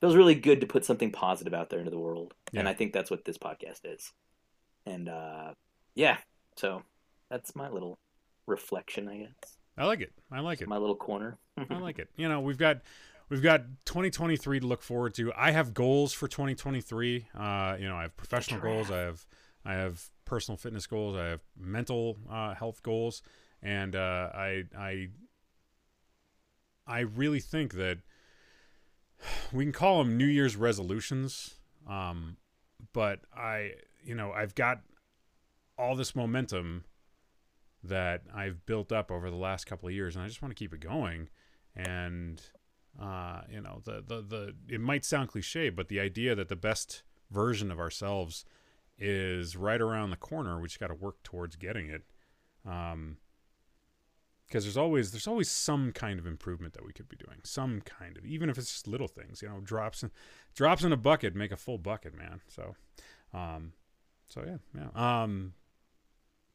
[0.00, 2.34] feels really good to put something positive out there into the world.
[2.54, 4.12] And I think that's what this podcast is.
[4.84, 5.54] And uh
[5.94, 6.18] yeah,
[6.56, 6.82] so
[7.30, 7.98] that's my little
[8.46, 9.56] reflection, I guess.
[9.78, 10.12] I like it.
[10.30, 10.68] I like it.
[10.68, 11.38] My little corner.
[11.70, 12.08] I like it.
[12.16, 12.82] You know, we've got
[13.28, 15.32] we've got 2023 to look forward to.
[15.36, 17.26] I have goals for 2023.
[17.34, 18.90] Uh, you know, I have professional goals.
[18.90, 19.26] I have
[19.64, 21.16] I have personal fitness goals.
[21.16, 23.22] I have mental uh, health goals,
[23.62, 25.08] and uh, I I
[26.86, 27.98] I really think that
[29.52, 31.54] we can call them New Year's resolutions.
[31.88, 32.36] Um,
[32.92, 33.72] but I,
[34.04, 34.80] you know, I've got
[35.78, 36.84] all this momentum
[37.82, 40.58] that I've built up over the last couple of years, and I just want to
[40.58, 41.28] keep it going.
[41.74, 42.40] And
[43.00, 46.56] uh, you know, the the the it might sound cliche, but the idea that the
[46.56, 48.44] best version of ourselves
[48.98, 50.60] is right around the corner.
[50.60, 52.02] We just got to work towards getting it.
[52.66, 53.18] Um,
[54.46, 57.80] because there's always there's always some kind of improvement that we could be doing some
[57.82, 60.10] kind of even if it's just little things you know drops in
[60.54, 62.74] drops in a bucket make a full bucket man so
[63.34, 63.72] um
[64.26, 65.52] so yeah yeah um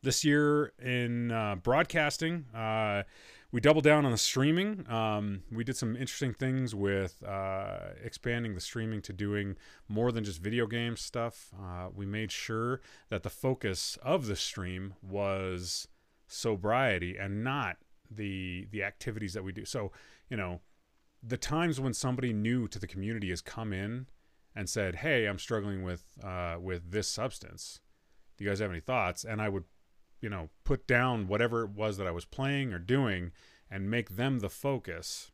[0.04, 3.04] this year in uh, broadcasting uh
[3.52, 8.56] we doubled down on the streaming um we did some interesting things with uh expanding
[8.56, 9.56] the streaming to doing
[9.90, 11.52] more than just video game stuff.
[11.62, 12.80] Uh we made sure
[13.10, 15.90] that the focus of the stream was
[16.32, 17.78] sobriety and not
[18.10, 19.66] the the activities that we do.
[19.66, 19.92] So,
[20.30, 20.62] you know,
[21.22, 24.08] the times when somebody new to the community has come in
[24.56, 27.80] and said, "Hey, I'm struggling with uh, with this substance.
[28.38, 29.66] Do you guys have any thoughts?" And I would,
[30.20, 33.32] you know, put down whatever it was that I was playing or doing
[33.70, 35.32] and make them the focus.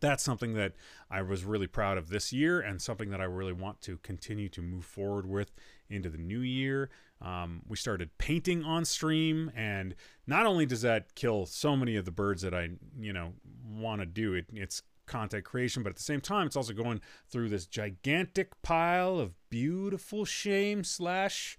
[0.00, 0.72] That's something that
[1.08, 4.48] I was really proud of this year and something that I really want to continue
[4.48, 5.52] to move forward with
[5.88, 6.90] into the new year.
[7.20, 9.94] Um, we started painting on stream, and
[10.26, 13.32] not only does that kill so many of the birds that I, you know,
[13.66, 17.00] want to do, it, it's content creation, but at the same time, it's also going
[17.28, 21.58] through this gigantic pile of beautiful shame slash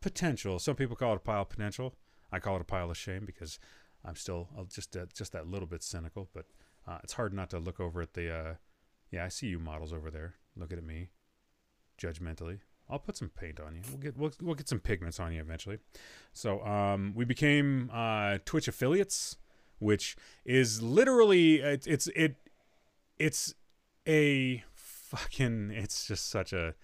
[0.00, 0.58] potential.
[0.58, 1.96] Some people call it a pile of potential.
[2.30, 3.58] I call it a pile of shame because
[4.04, 6.28] I'm still uh, just uh, just that little bit cynical.
[6.34, 6.46] But
[6.86, 8.30] uh, it's hard not to look over at the.
[8.30, 8.54] Uh,
[9.10, 10.34] yeah, I see you models over there.
[10.56, 11.08] Looking at me,
[11.98, 12.58] judgmentally.
[12.88, 13.82] I'll put some paint on you.
[13.88, 15.78] We'll get we'll, we'll get some pigments on you eventually.
[16.32, 19.36] So um, we became uh, Twitch affiliates,
[19.78, 22.36] which is literally it, it's it
[23.18, 23.54] it's
[24.06, 26.74] a fucking it's just such a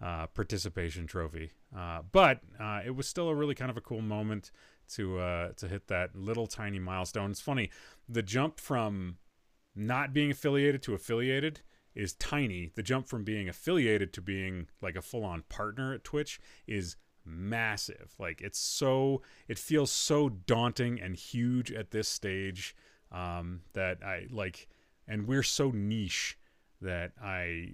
[0.00, 1.52] uh, participation trophy.
[1.76, 4.50] Uh, but uh, it was still a really kind of a cool moment
[4.94, 7.30] to uh, to hit that little tiny milestone.
[7.30, 7.70] It's funny
[8.08, 9.18] the jump from
[9.74, 11.60] not being affiliated to affiliated
[11.94, 12.70] is tiny.
[12.74, 16.96] The jump from being affiliated to being like a full on partner at Twitch is
[17.24, 18.14] massive.
[18.18, 22.74] Like it's so it feels so daunting and huge at this stage
[23.10, 24.68] um, that I like,
[25.06, 26.38] and we're so niche
[26.80, 27.68] that I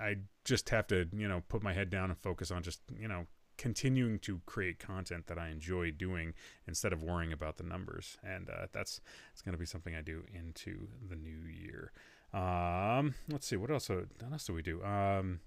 [0.00, 3.08] I just have to you know put my head down and focus on just you
[3.08, 3.26] know
[3.58, 6.32] continuing to create content that I enjoy doing
[6.66, 8.16] instead of worrying about the numbers.
[8.22, 9.00] And uh, that's
[9.32, 11.92] it's going to be something I do into the new year.
[12.32, 13.88] Um, let's see what else.
[13.88, 14.82] What else do we do?
[14.82, 15.40] Um,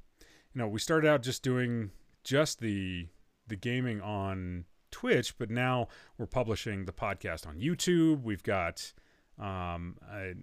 [0.54, 1.92] you know, we started out just doing
[2.24, 3.08] just the
[3.48, 8.24] the gaming on Twitch, but now we're publishing the podcast on YouTube.
[8.24, 8.94] We've got
[9.40, 10.34] um, I,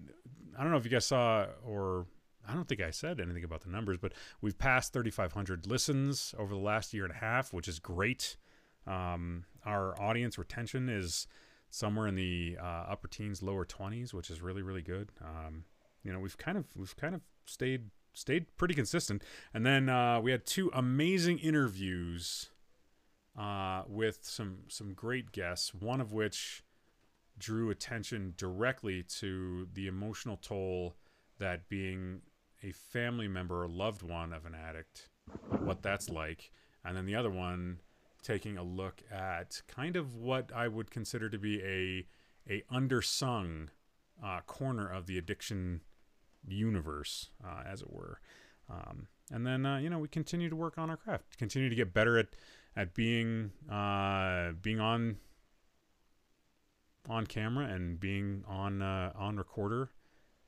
[0.59, 2.07] I don't know if you guys saw or
[2.49, 6.55] I don't think I said anything about the numbers, but we've passed 3,500 listens over
[6.55, 8.37] the last year and a half, which is great.
[8.87, 11.27] Um, our audience retention is
[11.69, 15.11] somewhere in the uh, upper teens, lower 20s, which is really, really good.
[15.23, 15.65] Um,
[16.03, 19.23] you know we've kind of we've kind of stayed stayed pretty consistent.
[19.55, 22.51] And then uh, we had two amazing interviews
[23.39, 25.73] uh, with some some great guests.
[25.73, 26.63] One of which
[27.39, 30.97] drew attention directly to the emotional toll
[31.39, 32.23] that being
[32.65, 35.09] a family member or loved one of an addict,
[35.61, 36.51] what that's like,
[36.85, 37.79] and then the other one
[38.23, 42.07] taking a look at kind of what I would consider to be a
[42.51, 43.69] a undersung
[44.23, 45.83] uh, corner of the addiction
[46.47, 48.21] universe, uh, as it were.
[48.71, 51.75] Um, and then uh, you know we continue to work on our craft, continue to
[51.75, 52.29] get better at
[52.77, 55.17] at being uh, being on
[57.09, 59.91] on camera and being on uh, on recorder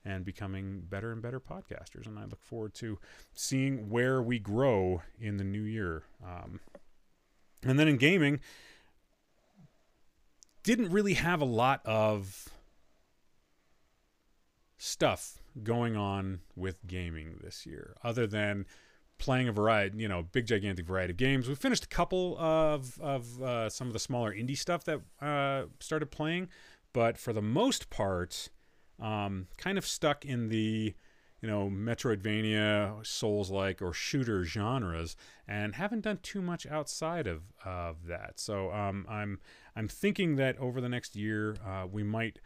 [0.05, 2.07] and becoming better and better podcasters.
[2.07, 2.99] And I look forward to
[3.35, 6.05] seeing where we grow in the new year.
[6.25, 6.61] Um,
[7.62, 8.41] and then in gaming,
[10.62, 12.49] didn't really have a lot of
[14.83, 18.64] stuff going on with gaming this year, other than
[19.18, 21.47] playing a variety, you know, big gigantic variety of games.
[21.47, 25.64] We finished a couple of of uh, some of the smaller indie stuff that uh,
[25.81, 26.49] started playing,
[26.95, 28.49] but for the most part,
[28.99, 30.95] um, kind of stuck in the
[31.43, 35.14] you know Metroidvania, Souls-like, or shooter genres,
[35.47, 38.41] and haven't done too much outside of of that.
[38.41, 39.41] So um, I'm
[39.76, 42.39] I'm thinking that over the next year uh, we might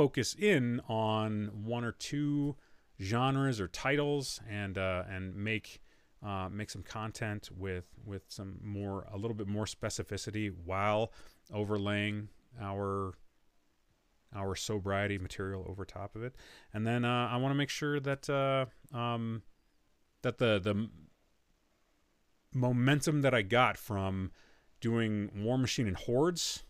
[0.00, 2.56] focus in on one or two
[3.02, 5.82] genres or titles and uh, and make
[6.26, 11.12] uh, make some content with with some more a little bit more specificity while
[11.52, 12.28] overlaying
[12.58, 13.12] our
[14.34, 16.34] our sobriety material over top of it.
[16.72, 19.42] And then uh, I want to make sure that uh, um,
[20.22, 20.88] that the the
[22.54, 24.30] momentum that I got from
[24.80, 26.64] doing Warmachine and Hordes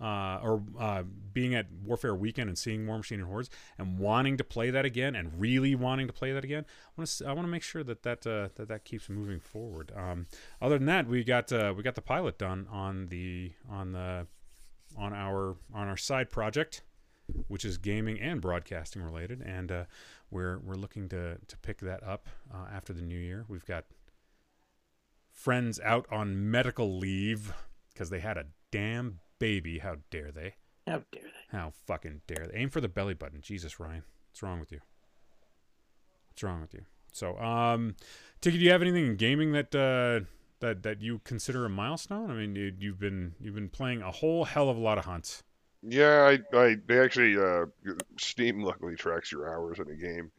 [0.00, 4.44] uh, or uh, being at Warfare Weekend and seeing Warmachine and Hordes and wanting to
[4.44, 6.64] play that again and really wanting to play that again.
[6.68, 9.40] I want to I want to make sure that that uh, that that keeps moving
[9.40, 9.92] forward.
[9.96, 10.26] Um,
[10.60, 14.26] other than that, we got uh, we got the pilot done on the on the
[14.96, 16.82] on our on our side project,
[17.48, 19.84] which is gaming and broadcasting related, and uh,
[20.30, 23.44] we're we're looking to to pick that up uh, after the new year.
[23.48, 23.84] We've got
[25.32, 27.52] friends out on medical leave
[27.92, 29.78] because they had a damn baby.
[29.78, 30.54] How dare they?
[30.86, 31.56] How dare they?
[31.56, 32.58] How fucking dare they?
[32.58, 33.40] Aim for the belly button.
[33.40, 34.02] Jesus, Ryan.
[34.30, 34.80] What's wrong with you?
[36.30, 36.82] What's wrong with you?
[37.12, 37.96] So, um,
[38.40, 40.26] Tiki, do you have anything in gaming that uh,
[40.60, 42.30] that that you consider a milestone?
[42.30, 45.04] I mean, you, you've been you've been playing a whole hell of a lot of
[45.04, 45.42] hunts.
[45.82, 47.66] Yeah, I, I they actually uh,
[48.18, 50.30] Steam luckily tracks your hours in a game,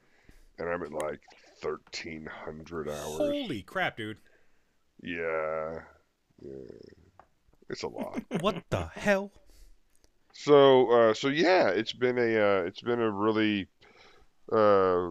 [0.58, 1.22] and I'm at like
[1.62, 3.18] thirteen hundred hours.
[3.18, 4.18] Holy crap, dude!
[5.02, 5.80] Yeah,
[6.41, 6.52] yeah,
[7.70, 8.22] it's a lot.
[8.41, 9.32] What the hell?
[10.34, 13.67] So, uh, so yeah, it's been a uh, it's been a really
[14.51, 15.09] uh,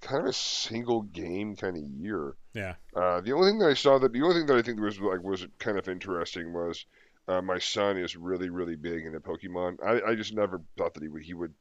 [0.00, 2.34] kind of a single game kind of year.
[2.54, 2.74] Yeah.
[2.94, 5.00] Uh, the only thing that I saw that the only thing that I think was
[5.00, 6.86] like was kind of interesting was
[7.28, 9.76] uh, my son is really really big into Pokemon.
[9.84, 11.54] I, I just never thought that he would he would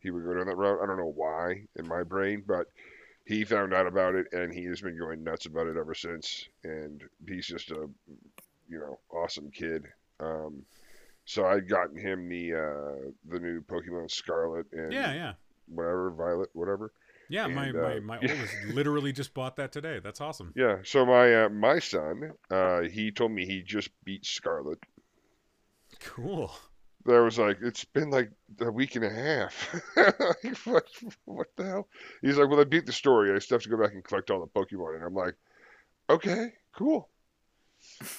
[0.00, 0.80] he would go down that route.
[0.82, 2.66] I don't know why in my brain, but
[3.26, 6.48] he found out about it and he has been going nuts about it ever since.
[6.64, 7.88] And he's just a
[8.70, 9.84] you know awesome kid.
[10.20, 10.62] Um,
[11.24, 15.32] so I'd gotten him the uh, the new Pokemon Scarlet and Yeah, yeah,
[15.66, 16.92] whatever Violet, whatever.
[17.28, 17.46] yeah.
[17.46, 18.32] my And, my uh, my yeah.
[18.32, 20.00] oldest literally just bought that today.
[20.02, 20.52] That's awesome.
[20.56, 20.78] Yeah.
[20.84, 24.78] So my uh, my son, uh, he told me he just beat Scarlet.
[26.00, 26.50] Cool.
[27.08, 29.74] I was like, it's been like a week and a half.
[29.96, 30.84] Like, what,
[31.24, 31.88] what the hell?
[32.20, 33.34] He's like, well, I beat the story.
[33.34, 34.96] I still have to go back and collect all the Pokemon.
[34.96, 35.34] And I'm like,
[36.10, 37.08] okay, cool.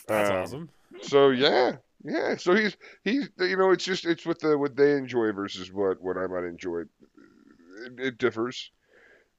[0.07, 0.70] That's Um, awesome.
[1.01, 2.36] So yeah, yeah.
[2.38, 6.01] So he's he's you know it's just it's what the what they enjoy versus what
[6.01, 6.82] what I might enjoy.
[7.86, 8.72] It, it differs.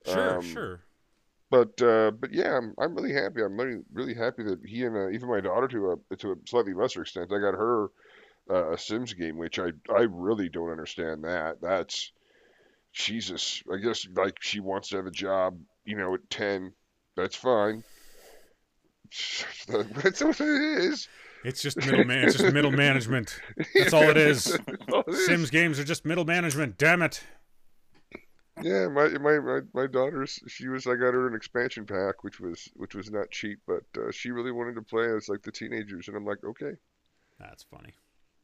[0.06, 0.80] Sure, um, sure.
[1.50, 3.42] But uh, but yeah, I'm I'm really happy.
[3.42, 6.36] I'm really really happy that he and uh, even my daughter to a to a
[6.46, 7.88] slightly lesser extent, I got her
[8.50, 11.60] uh, a Sims game, which I I really don't understand that.
[11.60, 12.12] That's
[12.92, 13.62] Jesus.
[13.72, 16.72] I guess like she wants to have a job, you know, at ten.
[17.16, 17.84] That's fine.
[19.68, 21.08] That's what it is.
[21.44, 22.28] It's just middle man.
[22.28, 23.38] It's just middle management.
[23.74, 24.56] That's all it is.
[24.92, 25.26] All it is.
[25.26, 26.78] Sims games are just middle management.
[26.78, 27.22] Damn it.
[28.62, 32.38] Yeah, my, my my my daughter's she was I got her an expansion pack, which
[32.38, 35.50] was which was not cheap, but uh, she really wanted to play as like the
[35.50, 36.72] teenagers, and I'm like, okay,
[37.40, 37.94] That's funny.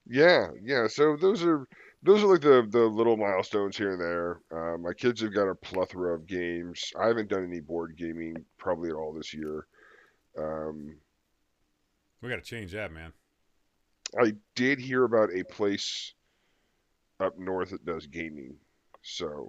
[0.09, 0.87] yeah, yeah.
[0.89, 1.69] So those are
[2.03, 4.41] those are like the the little milestones here and there.
[4.51, 6.91] Uh, my kids have got a plethora of games.
[6.99, 9.67] I haven't done any board gaming probably at all this year.
[10.37, 10.97] Um,
[12.23, 13.13] We got to change that, man.
[14.19, 16.15] I did hear about a place
[17.21, 18.57] up north that does gaming,
[19.03, 19.49] so.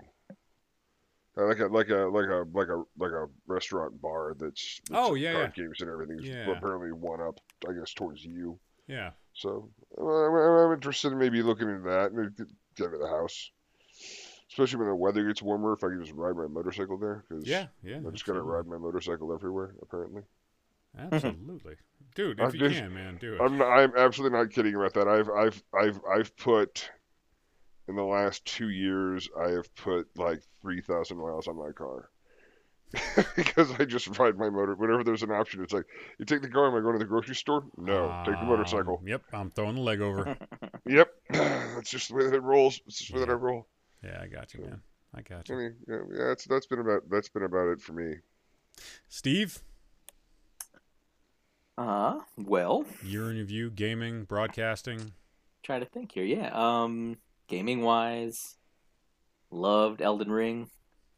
[1.37, 4.99] uh, Like a like a like a like a like a restaurant bar that's, that's
[5.09, 6.19] Oh, yeah, card games and everything.
[6.21, 6.51] Yeah.
[6.51, 8.59] apparently one up, I guess, towards you.
[8.87, 9.11] Yeah.
[9.33, 12.35] So I'm, I'm interested in maybe looking into that and
[12.75, 13.51] get out of the house,
[14.49, 15.73] especially when the weather gets warmer.
[15.73, 17.67] If I can just ride my motorcycle there, because Yeah.
[17.83, 17.99] Yeah.
[18.05, 19.75] I just gotta ride my motorcycle everywhere.
[19.81, 20.23] Apparently,
[20.97, 21.75] Absolutely.
[22.15, 23.41] Dude, if I've you just- can, man, do it.
[23.41, 25.07] I'm not, I'm absolutely not kidding about that.
[25.07, 26.89] I've I've I've I've put
[27.87, 32.09] in the last two years I have put like three thousand miles on my car.
[33.35, 34.73] because I just ride my motor.
[34.73, 35.85] Whenever there's an option, it's like,
[36.17, 36.65] you take the car.
[36.67, 37.63] Am I going to the grocery store?
[37.77, 38.99] No, take the Um, motorcycle.
[39.05, 39.21] Yep.
[39.31, 40.35] I'm throwing the leg over.
[40.87, 42.81] Yep, that's just the way that it rolls.
[42.87, 43.67] It's just the way that I roll.
[44.03, 44.81] Yeah, I got you, man.
[45.13, 45.55] I got you.
[45.55, 48.15] I mean, yeah, yeah, that's that's been about that's been about it for me.
[49.07, 49.59] Steve,
[51.79, 55.13] Uh, well, year in review, gaming, broadcasting.
[55.63, 56.25] try to think here.
[56.25, 56.49] Yeah.
[56.51, 57.15] Um,
[57.47, 58.57] gaming wise,
[59.49, 60.69] loved Elden Ring.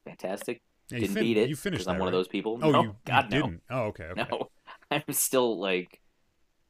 [0.05, 0.61] Fantastic.
[0.91, 2.59] Yeah, Didn't fin- beat it You finished I'm one of those people.
[2.61, 3.63] Oh, no, you, God you no, didn't.
[3.71, 4.03] Oh, okay.
[4.03, 4.25] okay.
[4.29, 4.49] no.
[4.91, 5.99] I'm still like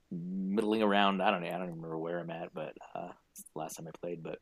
[0.09, 1.21] middling around.
[1.21, 1.47] I don't know.
[1.47, 4.23] I don't even remember where I'm at, but uh, it's the last time I played.
[4.23, 4.39] But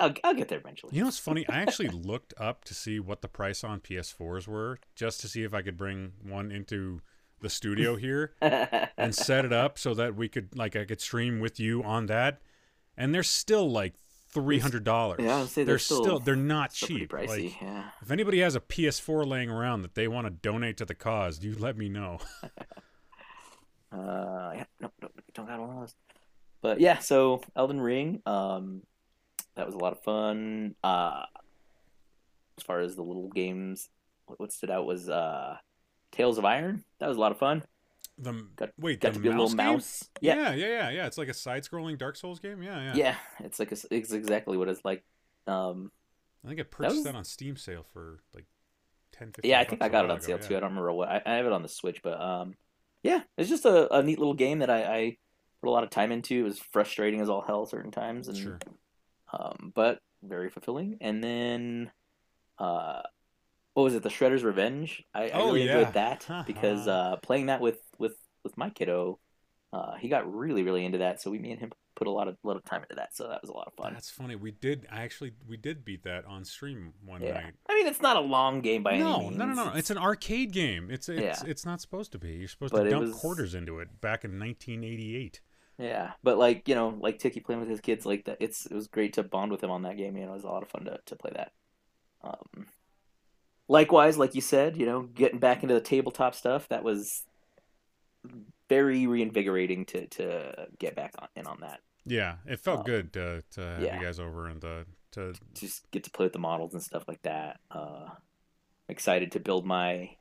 [0.00, 0.94] I'll, I'll get there eventually.
[0.94, 1.46] You know what's funny?
[1.46, 5.42] I actually looked up to see what the price on PS4s were, just to see
[5.42, 7.02] if I could bring one into
[7.42, 11.40] the studio here and set it up so that we could, like, I could stream
[11.40, 12.40] with you on that.
[12.96, 13.94] And they're still like
[14.30, 15.20] three hundred dollars.
[15.22, 17.10] Yeah, I they're they're still- they're not Still cheap.
[17.12, 17.28] pricey.
[17.28, 17.84] Like, yeah.
[18.00, 21.42] if anybody has a PS4 laying around that they want to donate to the cause,
[21.44, 22.18] you let me know.
[23.92, 25.94] Uh, yeah, no, no, don't got one of those.
[26.62, 28.82] But yeah, so Elden Ring, um,
[29.54, 30.74] that was a lot of fun.
[30.82, 31.24] Uh,
[32.56, 33.90] as far as the little games,
[34.26, 35.56] what, what stood out was uh,
[36.12, 36.84] Tails of Iron.
[37.00, 37.62] That was a lot of fun.
[38.18, 39.56] The Got- wait, Got the to be a little game?
[39.56, 40.08] mouse.
[40.20, 40.36] Yeah.
[40.36, 41.06] Yeah, yeah, yeah, yeah.
[41.06, 42.62] It's like a side-scrolling Dark Souls game.
[42.62, 42.94] Yeah, yeah.
[42.94, 45.02] Yeah, it's like a, it's exactly what it's like.
[45.46, 45.90] Um,
[46.44, 48.44] I think I purchased was- that on Steam sale for like
[49.12, 50.56] 10 15 yeah, I think I got it on sale ago, too.
[50.56, 51.08] I don't remember what.
[51.08, 52.54] I, I have it on the Switch, but um,
[53.02, 55.16] yeah, it's just a, a neat little game that I, I
[55.60, 56.38] put a lot of time into.
[56.38, 58.58] It was frustrating as all hell certain times, and Sure.
[59.32, 60.98] um, but very fulfilling.
[61.00, 61.90] And then,
[62.58, 63.02] uh,
[63.74, 64.02] what was it?
[64.02, 65.02] The Shredder's Revenge.
[65.14, 65.78] I, I Oh, really yeah.
[65.78, 69.18] enjoyed that because uh, playing that with with with my kiddo,
[69.72, 71.20] uh, he got really really into that.
[71.22, 73.14] So we, me and him, put a lot of lot of time into that.
[73.16, 73.92] So that was a lot of fun.
[73.94, 74.34] That's funny.
[74.36, 77.34] We did I actually we did beat that on stream one Yeah.
[77.34, 77.54] night.
[77.68, 79.36] I mean, it's not a long game by No, any means.
[79.38, 79.72] no, no, no, no.
[79.76, 80.88] It's an arcade game.
[80.90, 81.50] It's it's Yeah.
[81.50, 82.32] it's not supposed to be.
[82.32, 85.40] You're supposed But to dump was- quarters into it back in 1988.
[85.78, 88.36] Yeah, but like you know, like Tiki playing with his kids, like that.
[88.40, 90.16] It's it was great to bond with him on that game.
[90.16, 91.52] You know, it was a lot of fun to to play that.
[92.22, 92.66] Um,
[93.72, 97.08] likewise, like you said, you know, getting back into the tabletop stuff that was
[98.68, 101.80] very reinvigorating to to get back on in on that.
[102.04, 102.82] Yeah, it felt Oh.
[102.84, 103.98] good to, to have Yeah.
[103.98, 107.04] you guys over and to to Just get to play with the models and stuff
[107.06, 107.60] like that.
[107.70, 108.08] Uh,
[108.88, 110.16] excited to build my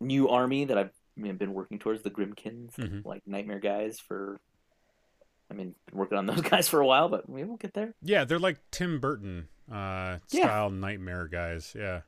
[0.00, 3.04] new army that I've been working towards the Grymkins, Mhm.
[3.04, 4.40] like Nightmare guys for.
[5.50, 7.94] I mean, working on those guys for a while, but we will get there.
[8.02, 10.44] Yeah, they're like Tim Burton uh Yeah.
[10.44, 11.74] style nightmare guys.
[11.78, 12.02] Yeah.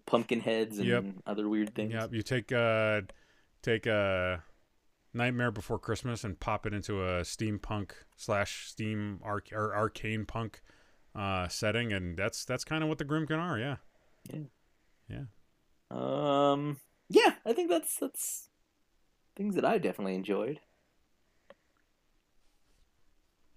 [0.00, 1.04] Pumpkin heads and Yep.
[1.26, 1.92] other weird things.
[1.92, 3.02] Yeah, you take uh
[3.62, 4.42] take a
[5.14, 10.62] Nightmare Before Christmas and pop it into a steampunk slash steam arc or arcane punk
[11.14, 13.76] uh setting and that's that's kind of what the Grymkin are, yeah.
[15.08, 15.24] Yeah.
[15.90, 16.78] Um,
[17.10, 18.48] yeah, I think that's that's
[19.36, 20.60] things that I definitely enjoyed.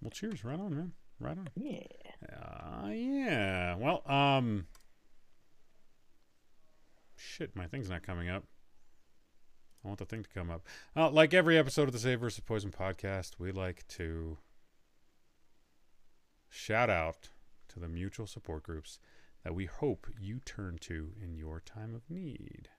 [0.02, 0.92] Well, cheers, right on, man.
[1.20, 1.48] Right on.
[1.56, 1.82] Yeah.
[2.30, 3.76] Uh, yeah.
[3.76, 4.68] Well, um,
[7.26, 8.44] shit, my thing's not coming up.
[9.84, 10.66] I want the thing to come up.
[10.96, 14.38] Uh, like every episode of the Save versus Poison podcast, we like to
[16.50, 17.30] shout out
[17.70, 19.00] to the mutual support groups
[19.44, 22.70] that we hope you turn to in your time of need.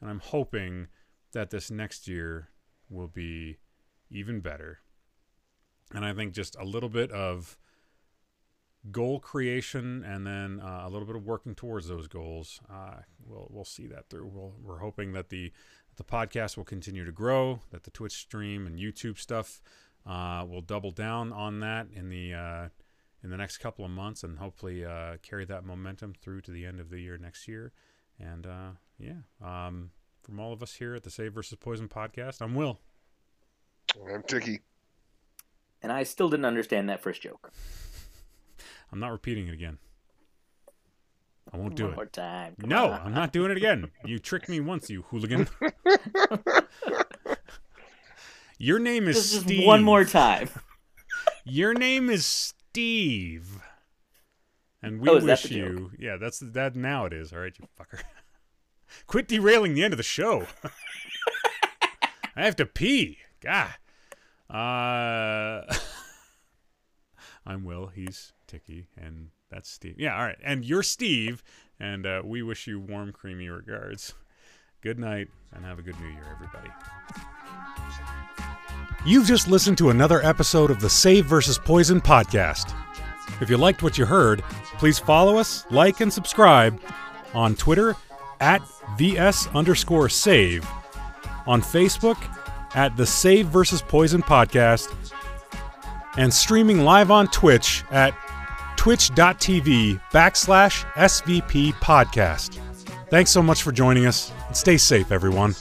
[0.01, 0.87] And I'm hoping
[1.33, 2.49] that this next year
[2.89, 3.57] will be
[4.09, 4.79] even better.
[5.93, 7.57] And I think just a little bit of
[8.91, 12.59] goal creation and then uh, a little bit of working towards those goals.
[12.71, 14.27] Uh, we'll we'll see that through.
[14.27, 15.51] We'll, we're hoping that the
[15.97, 19.61] the podcast will continue to grow, that the Twitch stream and YouTube stuff
[20.05, 22.69] uh, will double down on that in the uh,
[23.21, 26.65] in the next couple of months, and hopefully uh, carry that momentum through to the
[26.65, 27.73] end of the year next year.
[28.17, 29.91] And uh, yeah, um,
[30.23, 32.79] from all of us here at the Save versus Poison podcast, I'm Will.
[34.11, 34.61] I'm Tiki.
[35.81, 37.51] And I still didn't understand that first joke.
[38.91, 39.77] I'm not repeating it again.
[41.51, 41.87] I won't do it.
[41.87, 41.95] One it.
[41.97, 42.55] more time.
[42.59, 43.01] Come No, on.
[43.05, 43.89] I'm not doing it again.
[44.05, 45.47] You tricked me once, you hooligan.
[48.57, 49.65] Your name is Just, just Steve.
[49.65, 50.49] one more time.
[51.45, 53.61] Your name is Steve.
[54.81, 55.91] And we Oh, wish the you.
[55.97, 56.75] Yeah, that's that.
[56.75, 57.31] Now it is.
[57.33, 58.01] All right, you fucker.
[59.07, 60.45] Quit derailing the end of the show.
[62.35, 63.17] I have to pee.
[63.41, 63.69] God.
[64.49, 65.61] Uh,
[67.45, 67.87] I'm Will.
[67.87, 69.95] He's Tiki, and that's Steve.
[69.97, 70.37] Yeah, all right.
[70.43, 71.43] And you're Steve,
[71.79, 74.13] and uh, we wish you warm, creamy regards.
[74.81, 76.69] Good night, and have a good New Year, everybody.
[79.05, 82.73] You've just listened to another episode of the Save versus Poison podcast.
[83.41, 84.41] If you liked what you heard,
[84.77, 86.81] please follow us, like, and subscribe
[87.33, 87.95] on Twitter
[88.39, 88.61] at
[88.97, 90.67] VS underscore save,
[91.45, 92.17] on Facebook
[92.75, 94.93] at the Save versus Poison podcast,
[96.17, 98.13] and streaming live on Twitch at
[98.79, 102.57] twitch.tv backslash SVP podcast.
[103.09, 105.53] Thanks so much for joining us, and stay safe, everyone.